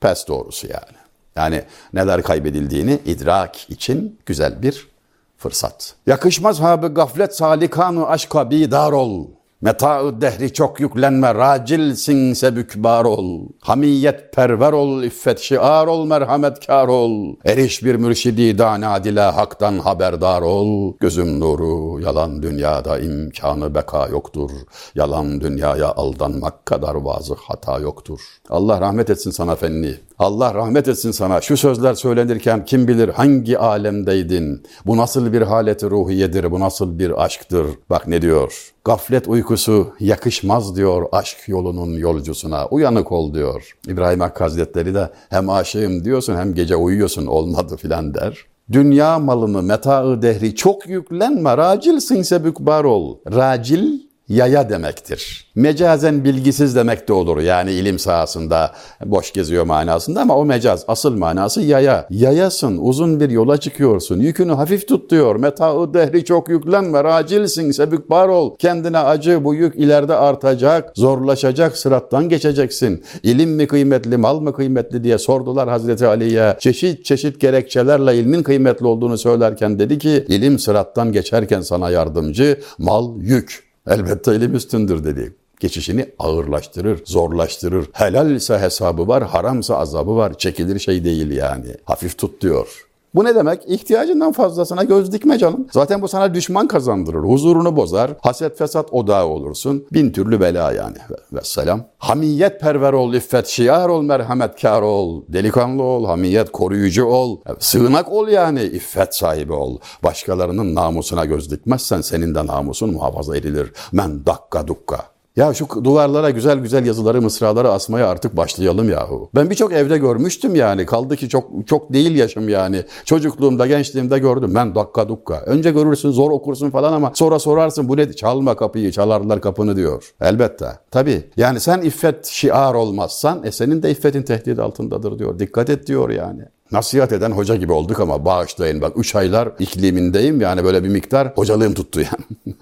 Pes 0.00 0.28
doğrusu 0.28 0.66
yani. 0.66 1.07
Yani 1.38 1.62
neler 1.94 2.22
kaybedildiğini 2.22 2.98
idrak 3.06 3.70
için 3.70 4.18
güzel 4.26 4.62
bir 4.62 4.88
fırsat. 5.36 5.94
Yakışmaz 6.06 6.60
ha 6.60 6.82
bu 6.82 6.94
gaflet 6.94 7.36
salikanu 7.36 8.06
aşka 8.06 8.50
bidar 8.50 8.92
ol. 8.92 9.26
Meta'ı 9.60 10.20
dehri 10.20 10.52
çok 10.52 10.80
yüklenme, 10.80 11.34
racilsin 11.34 12.32
sebükbar 12.32 13.04
ol. 13.04 13.40
Hamiyet 13.60 14.32
perver 14.32 14.72
ol, 14.72 15.02
iffet 15.02 15.38
şiar 15.38 15.86
ol, 15.86 16.06
merhametkar 16.06 16.88
ol. 16.88 17.36
Eriş 17.44 17.84
bir 17.84 17.94
mürşidi 17.94 18.58
dana 18.58 19.04
dile 19.04 19.20
haktan 19.20 19.78
haberdar 19.78 20.42
ol. 20.42 20.94
Gözüm 21.00 21.40
nuru, 21.40 22.00
yalan 22.00 22.42
dünyada 22.42 22.98
imkanı 22.98 23.74
beka 23.74 24.06
yoktur. 24.06 24.50
Yalan 24.94 25.40
dünyaya 25.40 25.92
aldanmak 25.92 26.66
kadar 26.66 26.94
vazı 26.94 27.34
hata 27.34 27.78
yoktur. 27.78 28.20
Allah 28.50 28.80
rahmet 28.80 29.10
etsin 29.10 29.30
sana 29.30 29.56
fenni. 29.56 29.94
Allah 30.18 30.54
rahmet 30.54 30.88
etsin 30.88 31.10
sana. 31.10 31.40
Şu 31.40 31.56
sözler 31.56 31.94
söylenirken 31.94 32.64
kim 32.64 32.88
bilir 32.88 33.08
hangi 33.08 33.58
alemdeydin? 33.58 34.62
Bu 34.86 34.96
nasıl 34.96 35.32
bir 35.32 35.42
haleti 35.42 35.90
ruhiyedir, 35.90 36.50
bu 36.50 36.60
nasıl 36.60 36.98
bir 36.98 37.24
aşktır? 37.24 37.66
Bak 37.90 38.08
ne 38.08 38.22
diyor? 38.22 38.72
Gaflet 38.84 39.28
uykusu 39.28 39.92
yakışmaz 40.00 40.76
diyor 40.76 41.06
aşk 41.12 41.38
yolunun 41.46 41.92
yolcusuna. 41.92 42.66
Uyanık 42.66 43.12
ol 43.12 43.34
diyor. 43.34 43.76
İbrahim 43.88 44.20
Hakkı 44.20 44.44
Hazretleri 44.44 44.94
de 44.94 45.10
hem 45.30 45.50
aşığım 45.50 46.04
diyorsun 46.04 46.36
hem 46.36 46.54
gece 46.54 46.76
uyuyorsun 46.76 47.26
olmadı 47.26 47.76
filan 47.76 48.14
der. 48.14 48.46
Dünya 48.72 49.18
malını, 49.18 49.62
metaı 49.62 50.22
dehri 50.22 50.54
çok 50.54 50.88
yüklenme, 50.88 51.56
racilsin 51.56 52.22
sebükbar 52.22 52.84
ol. 52.84 53.18
Racil 53.34 54.07
yaya 54.28 54.70
demektir. 54.70 55.48
Mecazen 55.54 56.24
bilgisiz 56.24 56.76
demek 56.76 57.08
de 57.08 57.12
olur. 57.12 57.40
Yani 57.40 57.72
ilim 57.72 57.98
sahasında 57.98 58.72
boş 59.04 59.32
geziyor 59.32 59.64
manasında 59.64 60.20
ama 60.20 60.36
o 60.36 60.44
mecaz. 60.44 60.84
Asıl 60.88 61.16
manası 61.16 61.60
yaya. 61.60 62.06
Yayasın, 62.10 62.78
uzun 62.78 63.20
bir 63.20 63.30
yola 63.30 63.56
çıkıyorsun. 63.56 64.20
Yükünü 64.20 64.52
hafif 64.52 64.88
tut 64.88 65.10
diyor. 65.10 65.36
Meta'u 65.36 65.94
dehri 65.94 66.24
çok 66.24 66.48
yüklenme, 66.48 67.04
racilsin, 67.04 67.70
sebükbar 67.70 68.28
ol. 68.28 68.56
Kendine 68.58 68.98
acı, 68.98 69.44
bu 69.44 69.54
yük 69.54 69.76
ileride 69.76 70.14
artacak, 70.14 70.92
zorlaşacak, 70.96 71.76
sırattan 71.76 72.28
geçeceksin. 72.28 73.04
İlim 73.22 73.50
mi 73.50 73.66
kıymetli, 73.66 74.16
mal 74.16 74.40
mı 74.40 74.52
kıymetli 74.52 75.04
diye 75.04 75.18
sordular 75.18 75.68
Hazreti 75.68 76.06
Ali'ye. 76.06 76.56
Çeşit 76.60 77.04
çeşit 77.04 77.40
gerekçelerle 77.40 78.16
ilmin 78.16 78.42
kıymetli 78.42 78.86
olduğunu 78.86 79.18
söylerken 79.18 79.78
dedi 79.78 79.98
ki, 79.98 80.24
ilim 80.28 80.58
sırattan 80.58 81.12
geçerken 81.12 81.60
sana 81.60 81.90
yardımcı, 81.90 82.60
mal 82.78 83.20
yük. 83.20 83.67
Elbette 83.88 84.34
ilim 84.34 84.54
üstündür 84.54 85.04
dedi. 85.04 85.34
Geçişini 85.60 86.10
ağırlaştırır, 86.18 87.00
zorlaştırır. 87.04 87.86
Helal 87.92 88.30
ise 88.30 88.58
hesabı 88.58 89.08
var, 89.08 89.24
haramsa 89.24 89.78
azabı 89.78 90.16
var. 90.16 90.38
Çekilir 90.38 90.78
şey 90.78 91.04
değil 91.04 91.30
yani. 91.30 91.74
Hafif 91.84 92.18
tut 92.18 92.42
diyor. 92.42 92.87
Bu 93.14 93.24
ne 93.24 93.34
demek? 93.34 93.62
İhtiyacından 93.66 94.32
fazlasına 94.32 94.84
göz 94.84 95.12
dikme 95.12 95.38
canım. 95.38 95.66
Zaten 95.70 96.02
bu 96.02 96.08
sana 96.08 96.34
düşman 96.34 96.68
kazandırır, 96.68 97.22
huzurunu 97.22 97.76
bozar, 97.76 98.10
haset 98.20 98.58
fesat 98.58 98.92
odağı 98.92 99.26
olursun. 99.26 99.86
Bin 99.92 100.10
türlü 100.12 100.40
bela 100.40 100.72
yani. 100.72 100.96
Vesselam. 101.32 101.84
Hamiyet 101.98 102.60
perver 102.60 102.92
ol, 102.92 103.14
iffet 103.14 103.46
şiar 103.46 103.88
ol, 103.88 104.02
merhametkar 104.02 104.82
ol. 104.82 105.22
Delikanlı 105.28 105.82
ol, 105.82 106.06
hamiyet 106.06 106.52
koruyucu 106.52 107.04
ol. 107.04 107.40
Sığınak 107.58 108.12
ol 108.12 108.28
yani, 108.28 108.62
iffet 108.62 109.14
sahibi 109.14 109.52
ol. 109.52 109.78
Başkalarının 110.04 110.74
namusuna 110.74 111.24
göz 111.24 111.50
dikmezsen 111.50 112.00
senin 112.00 112.34
de 112.34 112.46
namusun 112.46 112.90
muhafaza 112.90 113.36
edilir. 113.36 113.72
Men 113.92 114.26
dakka 114.26 114.68
dukka. 114.68 115.17
Ya 115.38 115.54
şu 115.54 115.84
duvarlara 115.84 116.30
güzel 116.30 116.58
güzel 116.58 116.86
yazıları, 116.86 117.22
mısraları 117.22 117.70
asmaya 117.72 118.08
artık 118.08 118.36
başlayalım 118.36 118.90
yahu. 118.90 119.30
Ben 119.34 119.50
birçok 119.50 119.72
evde 119.72 119.98
görmüştüm 119.98 120.54
yani. 120.54 120.86
Kaldı 120.86 121.16
ki 121.16 121.28
çok 121.28 121.50
çok 121.66 121.92
değil 121.92 122.16
yaşım 122.16 122.48
yani. 122.48 122.82
Çocukluğumda, 123.04 123.66
gençliğimde 123.66 124.18
gördüm. 124.18 124.52
Ben 124.54 124.74
dakika 124.74 125.08
dukka. 125.08 125.40
Önce 125.46 125.70
görürsün, 125.70 126.10
zor 126.10 126.30
okursun 126.30 126.70
falan 126.70 126.92
ama 126.92 127.12
sonra 127.14 127.38
sorarsın 127.38 127.88
bu 127.88 127.96
ne? 127.96 128.12
Çalma 128.12 128.56
kapıyı, 128.56 128.92
çalarlar 128.92 129.40
kapını 129.40 129.76
diyor. 129.76 130.14
Elbette. 130.20 130.66
Tabii. 130.90 131.24
Yani 131.36 131.60
sen 131.60 131.80
iffet 131.80 132.26
şiar 132.26 132.74
olmazsan 132.74 133.44
e 133.44 133.52
senin 133.52 133.82
de 133.82 133.90
iffetin 133.90 134.22
tehdit 134.22 134.58
altındadır 134.58 135.18
diyor. 135.18 135.38
Dikkat 135.38 135.70
et 135.70 135.86
diyor 135.86 136.10
yani. 136.10 136.42
Nasihat 136.72 137.12
eden 137.12 137.30
hoca 137.30 137.56
gibi 137.56 137.72
olduk 137.72 138.00
ama 138.00 138.24
bağışlayın 138.24 138.80
bak 138.80 138.92
3 138.96 139.14
aylar 139.14 139.48
iklimindeyim 139.58 140.40
yani 140.40 140.64
böyle 140.64 140.84
bir 140.84 140.88
miktar 140.88 141.28
hocalığım 141.34 141.74
tuttu 141.74 142.00
yani. 142.00 142.56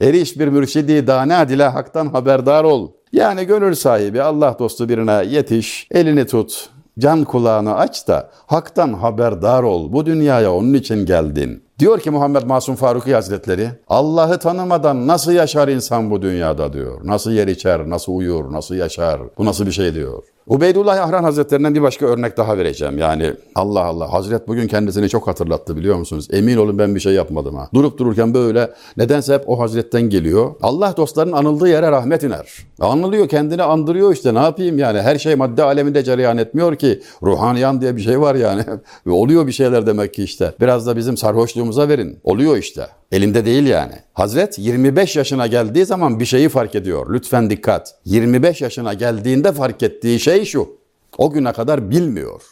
Eriş 0.00 0.38
bir 0.38 0.48
mürşidi 0.48 1.06
dana 1.06 1.48
dile 1.48 1.64
haktan 1.64 2.06
haberdar 2.06 2.64
ol. 2.64 2.90
Yani 3.12 3.44
gönül 3.44 3.74
sahibi 3.74 4.22
Allah 4.22 4.56
dostu 4.58 4.88
birine 4.88 5.24
yetiş, 5.28 5.88
elini 5.90 6.26
tut, 6.26 6.68
can 6.98 7.24
kulağını 7.24 7.76
aç 7.76 8.08
da 8.08 8.30
haktan 8.46 8.92
haberdar 8.92 9.62
ol. 9.62 9.92
Bu 9.92 10.06
dünyaya 10.06 10.54
onun 10.54 10.74
için 10.74 11.06
geldin. 11.06 11.64
Diyor 11.78 12.00
ki 12.00 12.10
Muhammed 12.10 12.42
Masum 12.42 12.74
Faruki 12.74 13.14
Hazretleri, 13.14 13.70
Allah'ı 13.88 14.38
tanımadan 14.38 15.06
nasıl 15.06 15.32
yaşar 15.32 15.68
insan 15.68 16.10
bu 16.10 16.22
dünyada 16.22 16.72
diyor. 16.72 17.00
Nasıl 17.04 17.30
yer 17.30 17.48
içer, 17.48 17.90
nasıl 17.90 18.12
uyur, 18.12 18.52
nasıl 18.52 18.74
yaşar, 18.74 19.20
bu 19.38 19.44
nasıl 19.44 19.66
bir 19.66 19.72
şey 19.72 19.94
diyor. 19.94 20.22
Ubeydullah 20.48 21.02
Ahran 21.02 21.24
Hazretlerinden 21.24 21.74
bir 21.74 21.82
başka 21.82 22.06
örnek 22.06 22.36
daha 22.36 22.58
vereceğim. 22.58 22.98
Yani 22.98 23.32
Allah 23.54 23.84
Allah 23.84 24.12
Hazret 24.12 24.48
bugün 24.48 24.68
kendisini 24.68 25.08
çok 25.08 25.26
hatırlattı 25.26 25.76
biliyor 25.76 25.96
musunuz? 25.96 26.28
Emin 26.32 26.56
olun 26.56 26.78
ben 26.78 26.94
bir 26.94 27.00
şey 27.00 27.12
yapmadım 27.12 27.54
ha. 27.54 27.68
Durup 27.74 27.98
dururken 27.98 28.34
böyle 28.34 28.70
nedense 28.96 29.34
hep 29.34 29.48
o 29.48 29.58
Hazretten 29.60 30.02
geliyor. 30.02 30.54
Allah 30.62 30.94
dostlarının 30.96 31.32
anıldığı 31.32 31.68
yere 31.68 31.90
rahmet 31.90 32.22
iner. 32.22 32.46
Anılıyor 32.80 33.28
kendini 33.28 33.62
andırıyor 33.62 34.12
işte 34.12 34.34
ne 34.34 34.38
yapayım 34.38 34.78
yani. 34.78 35.02
Her 35.02 35.18
şey 35.18 35.34
madde 35.34 35.62
aleminde 35.62 36.04
cereyan 36.04 36.38
etmiyor 36.38 36.76
ki. 36.76 37.02
Ruhaniyan 37.22 37.80
diye 37.80 37.96
bir 37.96 38.02
şey 38.02 38.20
var 38.20 38.34
yani. 38.34 38.62
Oluyor 39.10 39.46
bir 39.46 39.52
şeyler 39.52 39.86
demek 39.86 40.14
ki 40.14 40.24
işte. 40.24 40.54
Biraz 40.60 40.86
da 40.86 40.96
bizim 40.96 41.16
sarhoşluğumuza 41.16 41.88
verin. 41.88 42.18
Oluyor 42.24 42.56
işte. 42.56 42.86
Elinde 43.12 43.44
değil 43.44 43.66
yani. 43.66 43.94
Hazret 44.12 44.58
25 44.58 45.16
yaşına 45.16 45.46
geldiği 45.46 45.86
zaman 45.86 46.20
bir 46.20 46.24
şeyi 46.24 46.48
fark 46.48 46.74
ediyor. 46.74 47.14
Lütfen 47.14 47.50
dikkat. 47.50 47.94
25 48.04 48.60
yaşına 48.60 48.94
geldiğinde 48.94 49.52
fark 49.52 49.82
ettiği 49.82 50.20
şey 50.20 50.44
şu. 50.44 50.78
O 51.18 51.30
güne 51.30 51.52
kadar 51.52 51.90
bilmiyor. 51.90 52.42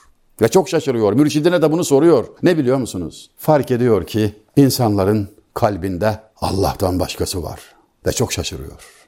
Ve 0.41 0.49
çok 0.49 0.69
şaşırıyor. 0.69 1.13
Mürşidine 1.13 1.63
de 1.63 1.73
bunu 1.73 1.85
soruyor. 1.85 2.27
Ne 2.43 2.59
biliyor 2.59 2.77
musunuz? 2.77 3.31
Fark 3.39 3.71
ediyor 3.71 4.07
ki 4.07 4.35
insanların 4.57 5.29
kalbinde 5.55 6.21
Allah'tan 6.37 7.01
başkası 7.01 7.43
var. 7.43 7.61
Ve 8.07 8.13
çok 8.13 8.33
şaşırıyor. 8.33 9.07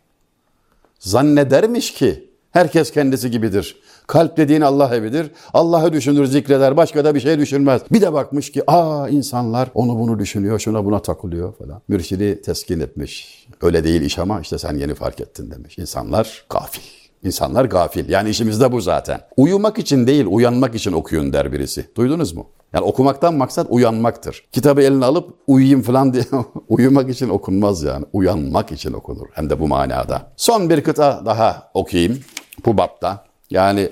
Zannedermiş 0.99 1.93
ki 1.93 2.31
herkes 2.50 2.90
kendisi 2.90 3.31
gibidir. 3.31 3.76
Kalp 4.09 4.37
dediğin 4.37 4.61
Allah 4.61 4.97
evidir. 4.97 5.31
Allah'ı 5.55 5.93
düşünür, 5.93 6.27
zikreder, 6.27 6.77
başka 6.77 7.05
da 7.05 7.15
bir 7.15 7.21
şey 7.21 7.38
düşünmez. 7.38 7.83
Bir 7.93 8.00
de 8.00 8.12
bakmış 8.12 8.53
ki 8.53 8.71
aa 8.71 9.09
insanlar 9.09 9.69
onu 9.75 9.99
bunu 9.99 10.19
düşünüyor, 10.19 10.59
şuna 10.59 10.85
buna 10.85 11.03
takılıyor 11.03 11.55
falan. 11.55 11.83
Mürşidi 11.88 12.43
teskin 12.43 12.81
etmiş. 12.81 13.47
Öyle 13.62 13.85
değil 13.85 14.03
iş 14.03 14.19
ama 14.19 14.41
işte 14.41 14.59
sen 14.59 14.77
yeni 14.77 14.95
fark 14.95 15.21
ettin 15.21 15.50
demiş. 15.50 15.79
İnsanlar 15.79 16.47
gafil. 16.50 16.83
İnsanlar 17.25 17.65
gafil. 17.65 18.09
Yani 18.09 18.31
işimiz 18.31 18.61
de 18.61 18.73
bu 18.73 18.81
zaten. 18.81 19.21
Uyumak 19.37 19.79
için 19.79 20.07
değil, 20.07 20.27
uyanmak 20.27 20.75
için 20.75 20.93
okuyun 20.93 21.33
der 21.33 21.53
birisi. 21.53 21.87
Duydunuz 21.97 22.33
mu? 22.33 22.47
Yani 22.73 22.85
okumaktan 22.85 23.35
maksat 23.35 23.67
uyanmaktır. 23.71 24.45
Kitabı 24.53 24.83
eline 24.83 25.05
alıp 25.05 25.35
uyuyayım 25.47 25.83
falan 25.83 26.12
diye 26.12 26.25
uyumak 26.69 27.11
için 27.11 27.29
okunmaz 27.29 27.83
yani. 27.83 28.05
Uyanmak 28.12 28.73
için 28.73 28.93
okunur. 28.93 29.27
Hem 29.33 29.50
de 29.50 29.61
bu 29.61 29.69
manada. 29.69 30.33
Son 30.37 30.71
bir 30.71 30.85
kıta 30.85 31.23
daha 31.27 31.71
okuyayım 31.75 32.19
bu 32.67 32.79
bapta. 32.79 33.27
Yani 33.50 33.88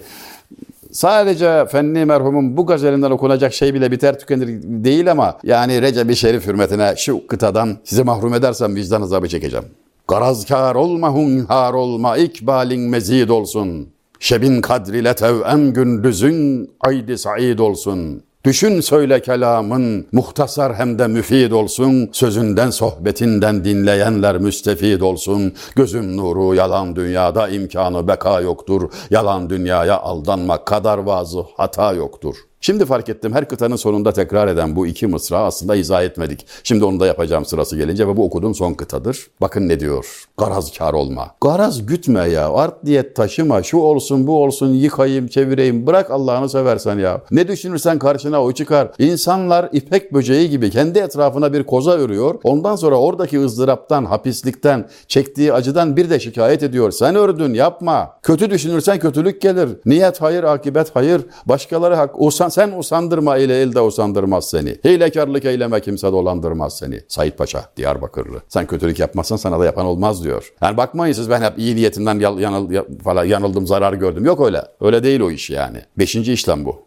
sadece 0.92 1.66
Fenni 1.66 2.04
merhumun 2.04 2.56
bu 2.56 2.66
gazelinden 2.66 3.10
okunacak 3.10 3.54
şey 3.54 3.75
bile 3.75 3.90
biter 3.90 4.18
tükenir 4.18 4.48
değil 4.62 5.10
ama 5.10 5.38
yani 5.42 5.82
Recep-i 5.82 6.16
Şerif 6.16 6.46
hürmetine 6.46 6.94
şu 6.96 7.26
kıtadan 7.26 7.78
sizi 7.84 8.02
mahrum 8.04 8.34
edersem 8.34 8.76
vicdan 8.76 9.02
azabı 9.02 9.28
çekeceğim. 9.28 9.66
Garazkar 10.08 10.75
olma 10.75 11.10
hunhar 11.10 11.75
olma 11.75 12.16
ikbalin 12.16 12.80
mezid 12.80 13.28
olsun. 13.28 13.88
Şebin 14.20 14.60
kadrile 14.60 15.14
tevem 15.14 15.72
gündüzün 15.72 16.71
aydi 16.80 17.19
said 17.19 17.58
olsun. 17.58 18.23
Düşün 18.47 18.80
söyle 18.80 19.23
kelamın 19.23 20.06
muhtasar 20.13 20.75
hem 20.75 20.99
de 20.99 21.06
müfid 21.06 21.52
olsun. 21.52 22.11
Sözünden 22.13 22.71
sohbetinden 22.71 23.65
dinleyenler 23.65 24.39
müstefid 24.39 25.00
olsun. 25.00 25.52
Gözüm 25.76 26.17
nuru 26.17 26.54
yalan 26.54 26.97
dünyada 26.97 27.49
imkanı 27.49 28.09
beka 28.09 28.41
yoktur. 28.41 28.91
Yalan 29.11 29.50
dünyaya 29.50 30.00
aldanmak 30.00 30.67
kadar 30.67 30.99
vazı 30.99 31.43
hata 31.56 31.93
yoktur. 31.93 32.37
Şimdi 32.60 32.84
fark 32.84 33.08
ettim 33.08 33.32
her 33.32 33.49
kıtanın 33.49 33.76
sonunda 33.76 34.12
tekrar 34.12 34.49
eden 34.49 34.76
bu 34.76 34.86
iki 34.86 35.06
mısra 35.06 35.38
aslında 35.38 35.76
izah 35.76 36.02
etmedik. 36.02 36.47
Şimdi 36.64 36.84
onu 36.84 37.00
da 37.00 37.06
yapacağım 37.06 37.45
sırası 37.45 37.76
gelince 37.76 38.08
ve 38.08 38.16
bu 38.16 38.25
okuduğum 38.25 38.54
son 38.54 38.75
kıtadır. 38.75 39.26
Bakın 39.40 39.69
ne 39.69 39.80
diyor? 39.80 40.25
Garazkar 40.38 40.92
olma. 40.92 41.30
Garaz 41.40 41.86
gütme 41.86 42.28
ya. 42.28 42.52
Art 42.52 42.86
diyet 42.86 43.16
taşıma. 43.16 43.62
Şu 43.62 43.78
olsun 43.78 44.26
bu 44.26 44.42
olsun 44.42 44.69
yıkayayım 44.69 45.28
çevireyim. 45.28 45.86
Bırak 45.86 46.10
Allah'ını 46.10 46.49
seversen 46.49 46.99
ya. 46.99 47.21
Ne 47.30 47.49
düşünürsen 47.49 47.99
karşına 47.99 48.42
o 48.42 48.52
çıkar. 48.52 48.90
İnsanlar 48.99 49.69
ipek 49.73 50.14
böceği 50.14 50.50
gibi 50.50 50.71
kendi 50.71 50.99
etrafına 50.99 51.52
bir 51.52 51.62
koza 51.62 51.90
örüyor. 51.90 52.34
Ondan 52.45 52.76
sonra 52.76 52.97
oradaki 52.97 53.40
ızdıraptan, 53.40 54.04
hapislikten, 54.04 54.88
çektiği 55.08 55.52
acıdan 55.52 55.97
bir 55.97 56.10
de 56.10 56.21
şikayet 56.21 56.62
ediyor. 56.62 56.90
Sen 56.90 57.14
ördün 57.14 57.54
yapma. 57.54 58.12
Kötü 58.23 58.50
düşünürsen 58.50 58.99
kötülük 58.99 59.42
gelir. 59.42 59.69
Niyet 59.86 60.23
hayır, 60.23 60.45
akibet 60.45 60.97
hayır. 60.97 61.23
Başkaları 61.47 61.95
hak. 61.95 62.23
Usan, 62.47 62.67
sen 62.67 62.78
usandırma 62.78 63.37
ile 63.37 63.61
elde 63.61 63.80
usandırmaz 63.80 64.50
seni. 64.50 64.76
Hilekarlık 64.85 65.45
eyleme 65.45 65.80
kimse 65.80 66.13
dolandırmaz 66.13 66.78
seni. 66.78 67.00
Sayit 67.09 67.39
Paşa, 67.39 67.65
Diyarbakırlı. 67.76 68.43
Sen 68.49 68.67
kötülük 68.67 68.99
yapmazsan 68.99 69.37
sana 69.37 69.61
da 69.61 69.65
yapan 69.65 69.87
olmaz 69.87 70.25
diyor. 70.25 70.52
Yani 70.63 70.76
bakmayın 70.76 71.13
siz 71.13 71.30
ben 71.30 71.43
hep 71.43 71.59
iyi 71.59 71.76
niyetimden 71.76 72.19
yanıl, 72.21 72.71
falan 73.04 73.25
yanıldım, 73.25 73.67
zarar 73.67 73.93
gördüm. 73.93 74.25
Yok 74.25 74.41
öyle. 74.47 74.63
Öyle 74.80 75.02
değil 75.02 75.21
o 75.21 75.30
iş 75.30 75.50
yani. 75.50 75.78
Beşinci 75.99 76.32
işlem 76.32 76.65
bu. 76.65 76.85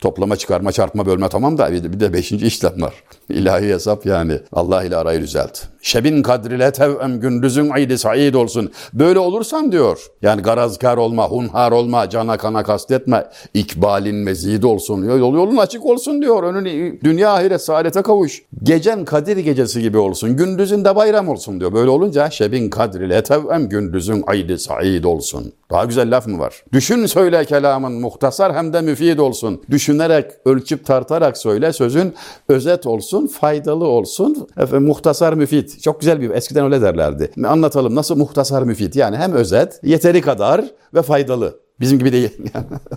Toplama, 0.00 0.36
çıkarma, 0.36 0.72
çarpma, 0.72 1.06
bölme 1.06 1.28
tamam 1.28 1.58
da 1.58 1.72
bir 1.72 2.00
de 2.00 2.12
beşinci 2.12 2.46
işlem 2.46 2.82
var. 2.82 2.94
İlahi 3.28 3.68
hesap 3.68 4.06
yani. 4.06 4.40
Allah 4.52 4.84
ile 4.84 4.96
arayı 4.96 5.20
düzelt. 5.20 5.58
Şebin 5.82 6.22
kadrile 6.22 6.72
tevem 6.72 7.20
gündüzün 7.20 7.70
aydi 7.70 7.98
said 7.98 8.34
olsun. 8.34 8.72
Böyle 8.92 9.18
olursan 9.18 9.72
diyor. 9.72 10.06
Yani 10.22 10.42
garazkar 10.42 10.96
olma, 10.96 11.28
hunhar 11.28 11.72
olma, 11.72 12.10
cana 12.10 12.36
kana 12.36 12.62
kastetme. 12.62 13.26
İkbalin 13.54 14.16
mezid 14.16 14.62
olsun. 14.62 15.04
Yol, 15.04 15.34
yolun 15.34 15.56
açık 15.56 15.86
olsun 15.86 16.22
diyor. 16.22 16.42
Önün 16.42 17.00
dünya 17.04 17.32
ahiret 17.32 17.62
saadete 17.62 18.02
kavuş. 18.02 18.42
Gecen 18.62 19.04
Kadir 19.04 19.36
gecesi 19.36 19.82
gibi 19.82 19.98
olsun. 19.98 20.36
Gündüzün 20.36 20.84
de 20.84 20.96
bayram 20.96 21.28
olsun 21.28 21.60
diyor. 21.60 21.72
Böyle 21.72 21.90
olunca 21.90 22.30
şebin 22.30 22.70
kadrile 22.70 23.22
tevem 23.22 23.68
gündüzün 23.68 24.24
aydi 24.26 24.58
said 24.58 25.04
olsun. 25.04 25.52
Daha 25.70 25.84
güzel 25.84 26.16
laf 26.16 26.26
mı 26.26 26.38
var? 26.38 26.62
Düşün 26.72 27.06
söyle 27.06 27.44
kelamın 27.44 27.92
muhtasar 27.92 28.54
hem 28.54 28.72
de 28.72 28.80
müfid 28.80 29.18
olsun. 29.18 29.62
Düşünerek, 29.88 30.30
ölçüp 30.44 30.86
tartarak 30.86 31.38
söyle 31.38 31.72
sözün 31.72 32.14
özet 32.48 32.86
olsun, 32.86 33.26
faydalı 33.26 33.84
olsun. 33.84 34.48
Efendim, 34.56 34.88
muhtasar 34.88 35.32
müfid. 35.32 35.68
Çok 35.82 36.00
güzel 36.00 36.20
bir 36.20 36.30
eskiden 36.30 36.64
öyle 36.64 36.82
derlerdi. 36.82 37.30
Anlatalım 37.46 37.94
nasıl 37.94 38.16
muhtasar 38.16 38.62
müfid 38.62 38.94
yani 38.94 39.16
hem 39.16 39.32
özet, 39.32 39.80
yeteri 39.82 40.20
kadar 40.20 40.64
ve 40.94 41.02
faydalı. 41.02 41.60
Bizim 41.80 41.98
gibi 41.98 42.12
değil. 42.12 42.30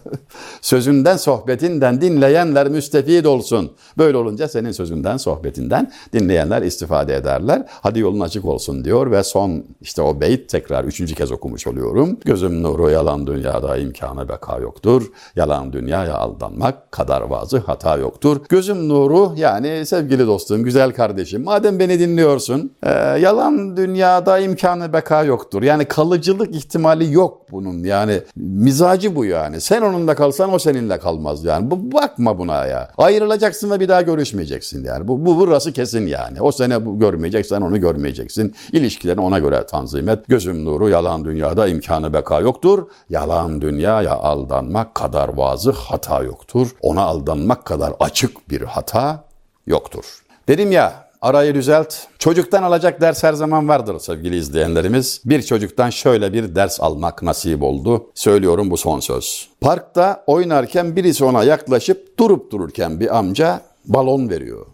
Sözünden, 0.62 1.17
sohbetinden 1.17 2.02
dinleyenler 2.02 2.70
müstefid 2.70 3.26
olsun. 3.26 3.72
Böyle 3.98 4.17
olunca 4.17 4.48
senin 4.48 4.72
sözünden, 4.72 5.17
sohbetinden 5.17 5.91
dinleyenler 6.13 6.62
istifade 6.62 7.15
ederler. 7.15 7.65
Hadi 7.70 8.00
yolun 8.00 8.20
açık 8.20 8.46
olsun 8.46 8.86
diyor 8.86 9.12
ve 9.12 9.24
son 9.24 9.63
işte 9.82 10.02
o 10.02 10.22
beyt 10.22 10.50
tekrar 10.50 10.84
üçüncü 10.84 11.15
kez 11.15 11.32
okumuş 11.32 11.67
oluyorum. 11.67 12.17
Gözüm 12.26 12.63
nuru 12.63 12.89
yalan 12.89 13.28
dünyada 13.28 13.78
imkanı 13.78 14.30
beka 14.30 14.58
yoktur. 14.58 15.12
Yalan 15.36 15.74
dünyaya 15.74 16.15
aldanmak 16.15 16.91
kadar 16.91 17.22
vazı 17.22 17.58
hata 17.58 17.98
yoktur. 17.98 18.41
Gözüm 18.50 18.89
nuru 18.89 19.34
yani 19.38 19.86
sevgili 19.86 20.28
dostum, 20.28 20.63
güzel 20.63 20.91
kardeşim 20.91 21.44
madem 21.44 21.80
beni 21.80 22.00
dinliyorsun 22.00 22.72
e, 22.84 22.89
yalan 23.20 23.78
dünyada 23.78 24.39
imkanı 24.39 24.94
beka 24.94 25.24
yoktur. 25.24 25.63
Yani 25.63 25.86
kalıcılık 25.86 26.56
ihtimali 26.56 27.13
yok 27.13 27.52
bunun 27.52 27.84
yani 27.84 28.22
mizacı 28.71 29.15
bu 29.15 29.25
yani. 29.25 29.62
Sen 29.62 29.81
onunla 29.81 30.15
kalsan 30.15 30.53
o 30.53 30.60
seninle 30.60 30.99
kalmaz 30.99 31.43
yani. 31.43 31.71
Bu, 31.71 31.91
bakma 31.91 32.38
buna 32.38 32.65
ya. 32.65 32.91
Ayrılacaksın 32.97 33.71
ve 33.71 33.79
bir 33.79 33.89
daha 33.89 34.01
görüşmeyeceksin 34.01 34.84
yani. 34.84 35.07
Bu, 35.07 35.25
bu 35.25 35.38
burası 35.38 35.73
kesin 35.73 36.07
yani. 36.07 36.41
O 36.41 36.51
sene 36.51 36.86
bu 36.86 36.99
görmeyecek, 36.99 37.45
sen 37.45 37.62
onu 37.62 37.81
görmeyeceksin. 37.81 38.55
İlişkilerini 38.71 39.21
ona 39.21 39.39
göre 39.39 39.65
tanzim 39.65 40.10
et. 40.10 40.19
Gözüm 40.27 40.65
nuru 40.65 40.89
yalan 40.89 41.25
dünyada 41.25 41.67
imkanı 41.67 42.13
beka 42.13 42.39
yoktur. 42.39 42.88
Yalan 43.10 43.62
dünyaya 43.62 44.13
aldanmak 44.13 44.95
kadar 44.95 45.29
vazı 45.38 45.71
hata 45.71 46.23
yoktur. 46.23 46.75
Ona 46.81 47.01
aldanmak 47.01 47.65
kadar 47.65 47.93
açık 47.99 48.49
bir 48.49 48.62
hata 48.62 49.23
yoktur. 49.67 50.05
Dedim 50.47 50.71
ya 50.71 51.00
arayı 51.21 51.55
düzelt. 51.55 51.95
Çocuktan 52.19 52.63
alacak 52.63 53.01
ders 53.01 53.23
her 53.23 53.34
zaman 53.34 53.67
vardır 53.67 53.99
sevgili 53.99 54.36
izleyenlerimiz. 54.38 55.21
Bir 55.25 55.41
çocuktan 55.41 55.89
şöyle 55.89 56.34
bir 56.34 56.55
ders 56.55 56.81
almak 56.81 57.23
nasip 57.23 57.63
oldu. 57.63 58.10
Söylüyorum 58.13 58.71
bu 58.71 58.77
son 58.77 58.99
söz. 58.99 59.47
Parkta 59.62 60.23
oynarken 60.27 60.95
birisi 60.95 61.25
ona 61.25 61.43
yaklaşıp 61.43 62.19
durup 62.19 62.51
dururken 62.51 62.99
bir 62.99 63.17
amca 63.17 63.62
balon 63.86 64.29
veriyor. 64.29 64.65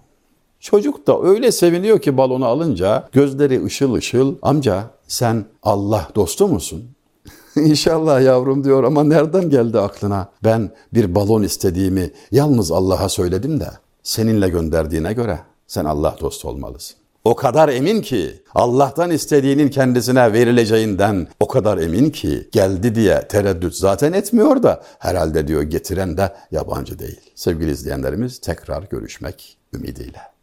Çocuk 0.60 1.07
da 1.07 1.21
öyle 1.21 1.51
seviniyor 1.51 1.99
ki 1.99 2.17
balonu 2.17 2.45
alınca 2.45 3.10
gözleri 3.12 3.65
ışıl 3.65 3.93
ışıl. 3.93 4.36
Amca 4.41 4.83
sen 5.07 5.45
Allah 5.63 6.07
dostu 6.15 6.47
musun? 6.47 6.83
İnşallah 7.55 8.21
yavrum 8.21 8.63
diyor 8.63 8.83
ama 8.83 9.03
nereden 9.03 9.49
geldi 9.49 9.79
aklına? 9.79 10.29
Ben 10.43 10.71
bir 10.93 11.15
balon 11.15 11.43
istediğimi 11.43 12.12
yalnız 12.31 12.71
Allah'a 12.71 13.10
söyledim 13.10 13.60
de 13.60 13.69
seninle 14.03 14.49
gönderdiğine 14.49 15.13
göre 15.13 15.39
sen 15.67 15.86
Allah 15.86 16.15
dostu 16.19 16.49
olmalısın. 16.49 16.97
O 17.23 17.36
kadar 17.36 17.69
emin 17.69 18.01
ki 18.01 18.41
Allah'tan 18.56 19.12
istediğinin 19.12 19.69
kendisine 19.69 20.34
verileceğinden 20.34 21.27
o 21.39 21.47
kadar 21.47 21.77
emin 21.77 22.10
ki 22.10 22.49
geldi 22.51 22.95
diye 22.95 23.27
tereddüt 23.27 23.75
zaten 23.75 24.13
etmiyor 24.13 24.63
da 24.63 24.84
herhalde 24.99 25.47
diyor 25.47 25.62
getiren 25.62 26.17
de 26.17 26.34
yabancı 26.51 26.99
değil. 26.99 27.32
Sevgili 27.36 27.71
izleyenlerimiz 27.71 28.39
tekrar 28.39 28.84
görüşmek 28.84 29.58
ümidiyle. 29.73 30.37